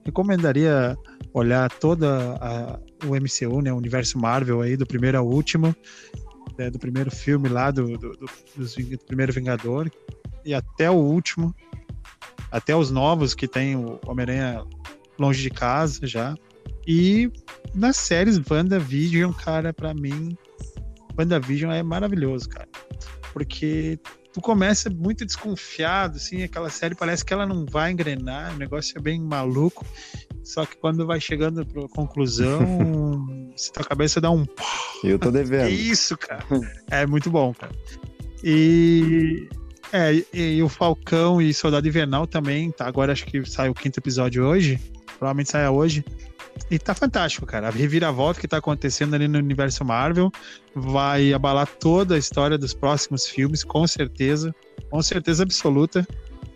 [0.04, 0.96] recomendaria
[1.38, 5.74] olhar toda a, o MCU, né, o universo Marvel aí, do primeiro ao último,
[6.58, 8.26] né, do primeiro filme lá, do, do, do,
[8.56, 9.90] do, primeiro Vingador,
[10.44, 11.54] e até o último,
[12.50, 14.64] até os novos que tem o Homem-Aranha
[15.18, 16.34] longe de casa já.
[16.86, 17.30] E
[17.74, 20.36] nas séries WandaVision, cara, para mim,
[21.18, 22.68] WandaVision é maravilhoso, cara.
[23.32, 23.98] Porque
[24.32, 28.96] tu começa muito desconfiado, assim, aquela série parece que ela não vai engrenar, o negócio
[28.96, 29.84] é bem maluco
[30.48, 32.58] Só que quando vai chegando pra conclusão,
[33.54, 34.46] se tua cabeça dá um.
[35.04, 35.68] Eu tô Que devendo.
[35.68, 36.42] isso, cara?
[36.90, 37.72] É muito bom, cara.
[38.42, 39.46] E.
[39.92, 42.86] É, e, e o Falcão e Soldado Invernal também, tá?
[42.86, 44.80] Agora acho que sai o quinto episódio hoje.
[45.18, 46.02] Provavelmente saia hoje.
[46.70, 47.68] E tá fantástico, cara.
[47.68, 50.32] A reviravolta que tá acontecendo ali no universo Marvel
[50.74, 54.54] vai abalar toda a história dos próximos filmes, com certeza.
[54.90, 56.06] Com certeza absoluta.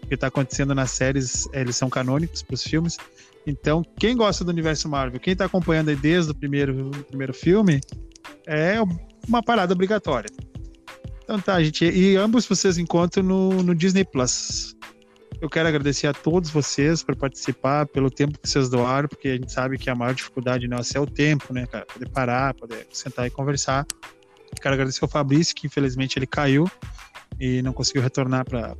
[0.03, 2.97] O que tá acontecendo nas séries, eles são canônicos pros filmes.
[3.47, 7.81] Então, quem gosta do universo Marvel, quem tá acompanhando aí desde o primeiro, primeiro filme,
[8.47, 8.77] é
[9.27, 10.31] uma parada obrigatória.
[11.23, 11.85] Então tá, gente.
[11.85, 14.77] E ambos vocês encontram no, no Disney Plus.
[15.41, 19.35] Eu quero agradecer a todos vocês por participar, pelo tempo que vocês doaram, porque a
[19.35, 21.85] gente sabe que a maior dificuldade nossa é o tempo, né, cara?
[21.85, 23.85] Poder parar, poder sentar e conversar.
[24.61, 26.71] Quero agradecer ao Fabrício, que infelizmente ele caiu
[27.41, 28.75] e não conseguiu retornar para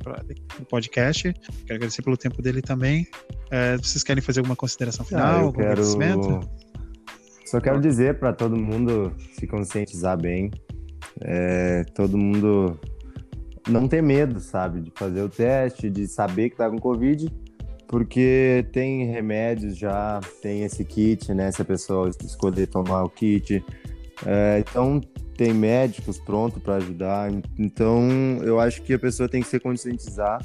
[0.59, 1.33] o podcast.
[1.33, 3.07] Quero agradecer pelo tempo dele também.
[3.51, 5.25] É, vocês querem fazer alguma consideração final?
[5.25, 6.27] Ah, algum agradecimento?
[6.27, 6.49] quero.
[7.45, 10.49] Só quero dizer para todo mundo se conscientizar bem.
[11.21, 12.79] É, todo mundo
[13.69, 17.31] não ter medo, sabe, de fazer o teste, de saber que tá com Covid,
[17.87, 21.51] porque tem remédios já, tem esse kit, né?
[21.51, 23.63] Se a pessoa escolher tomar o kit.
[24.25, 24.99] É, então,
[25.33, 27.31] tem médicos prontos para ajudar.
[27.57, 28.07] Então,
[28.43, 30.43] eu acho que a pessoa tem que se conscientizar,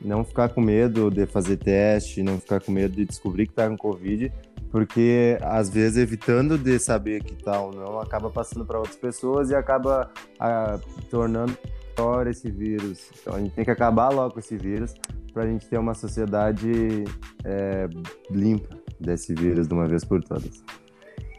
[0.00, 3.68] não ficar com medo de fazer teste, não ficar com medo de descobrir que tá
[3.68, 4.32] com Covid,
[4.70, 9.50] porque às vezes evitando de saber que tá ou não, acaba passando para outras pessoas
[9.50, 10.10] e acaba
[10.40, 11.56] ah, tornando
[11.94, 13.08] pior esse vírus.
[13.20, 14.94] Então a gente tem que acabar logo com esse vírus
[15.32, 17.04] para a gente ter uma sociedade
[17.44, 17.88] é,
[18.30, 20.62] limpa desse vírus de uma vez por todas.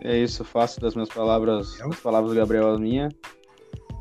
[0.06, 3.10] É isso, faço das minhas palavras, as palavras do Gabriel a minha.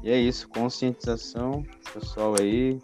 [0.02, 2.78] E é isso, conscientização, pessoal aí,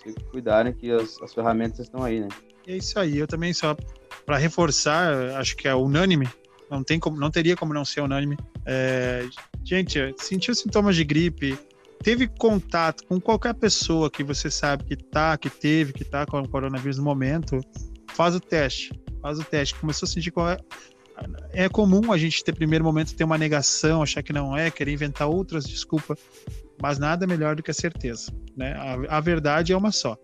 [0.00, 2.28] se cuidarem que as, as ferramentas estão aí, né?
[2.64, 3.18] É isso aí.
[3.18, 3.76] Eu também só
[4.24, 6.28] para reforçar, acho que é unânime.
[6.70, 8.36] Não tem como, não teria como não ser unânime.
[8.64, 9.28] É,
[9.64, 11.58] gente, sentiu sintomas de gripe,
[12.04, 16.38] teve contato com qualquer pessoa que você sabe que tá, que teve, que tá com
[16.38, 17.58] o coronavírus no momento,
[18.12, 18.92] faz o teste.
[19.20, 19.74] Faz o teste.
[19.74, 20.56] Começou a sentir qual
[21.52, 21.68] é.
[21.68, 25.28] Comum a gente ter primeiro momento ter uma negação, achar que não é, querer inventar
[25.28, 26.18] outras desculpas,
[26.80, 28.72] mas nada melhor do que a certeza, né?
[28.74, 30.16] A, a verdade é uma só.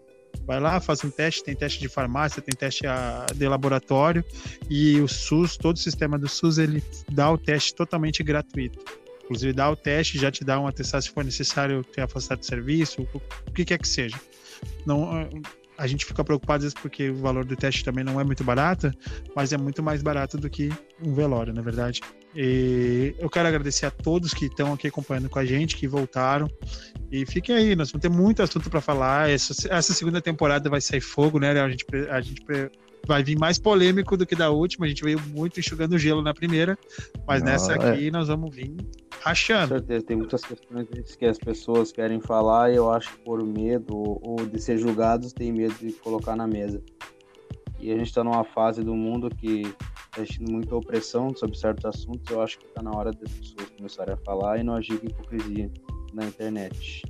[0.47, 4.25] Vai lá, faz um teste, tem teste de farmácia, tem teste a- de laboratório
[4.69, 8.79] e o SUS, todo o sistema do SUS, ele dá o teste totalmente gratuito.
[9.25, 12.47] Inclusive dá o teste, já te dá um atestado se for necessário ter afastado de
[12.47, 14.21] serviço, o o que quer que seja.
[14.85, 15.29] Não,
[15.81, 18.45] a gente fica preocupado às vezes porque o valor do teste também não é muito
[18.45, 18.93] barato,
[19.35, 20.71] mas é muito mais barato do que
[21.03, 22.03] um velório, na verdade.
[22.37, 26.51] E eu quero agradecer a todos que estão aqui acompanhando com a gente, que voltaram.
[27.11, 29.31] E fiquem aí, nós vamos ter muito assunto para falar.
[29.31, 31.59] Essa, essa segunda temporada vai sair fogo, né?
[31.59, 32.45] A gente, a gente
[33.07, 34.87] vai vir mais polêmico do que da última.
[34.87, 36.79] A gente veio muito enxugando gelo na primeira,
[37.27, 37.93] mas Não, nessa é.
[37.93, 38.85] aqui nós vamos vir Com
[39.21, 39.69] rachando.
[39.75, 43.97] certeza, tem muitas questões que as pessoas querem falar e eu acho que por medo
[43.97, 46.83] ou de ser julgados, tem medo de colocar na mesa.
[47.79, 51.87] E a gente está numa fase do mundo que está existindo muita opressão sobre certos
[51.87, 52.31] assuntos.
[52.31, 55.07] Eu acho que está na hora das pessoas começarem a falar e não agir com
[55.07, 55.71] hipocrisia
[56.13, 57.03] na internet.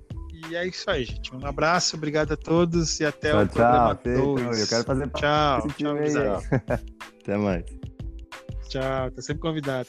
[0.48, 1.34] E é isso aí, gente.
[1.34, 4.02] Um abraço, obrigado a todos e até Tchau, o programa tchau.
[4.02, 4.34] Feito.
[4.34, 4.60] 2.
[4.60, 6.40] Eu quero fazer Tchau, tchau, gurizada.
[7.20, 7.64] Até mais.
[8.68, 9.88] Tchau, tá sempre convidado.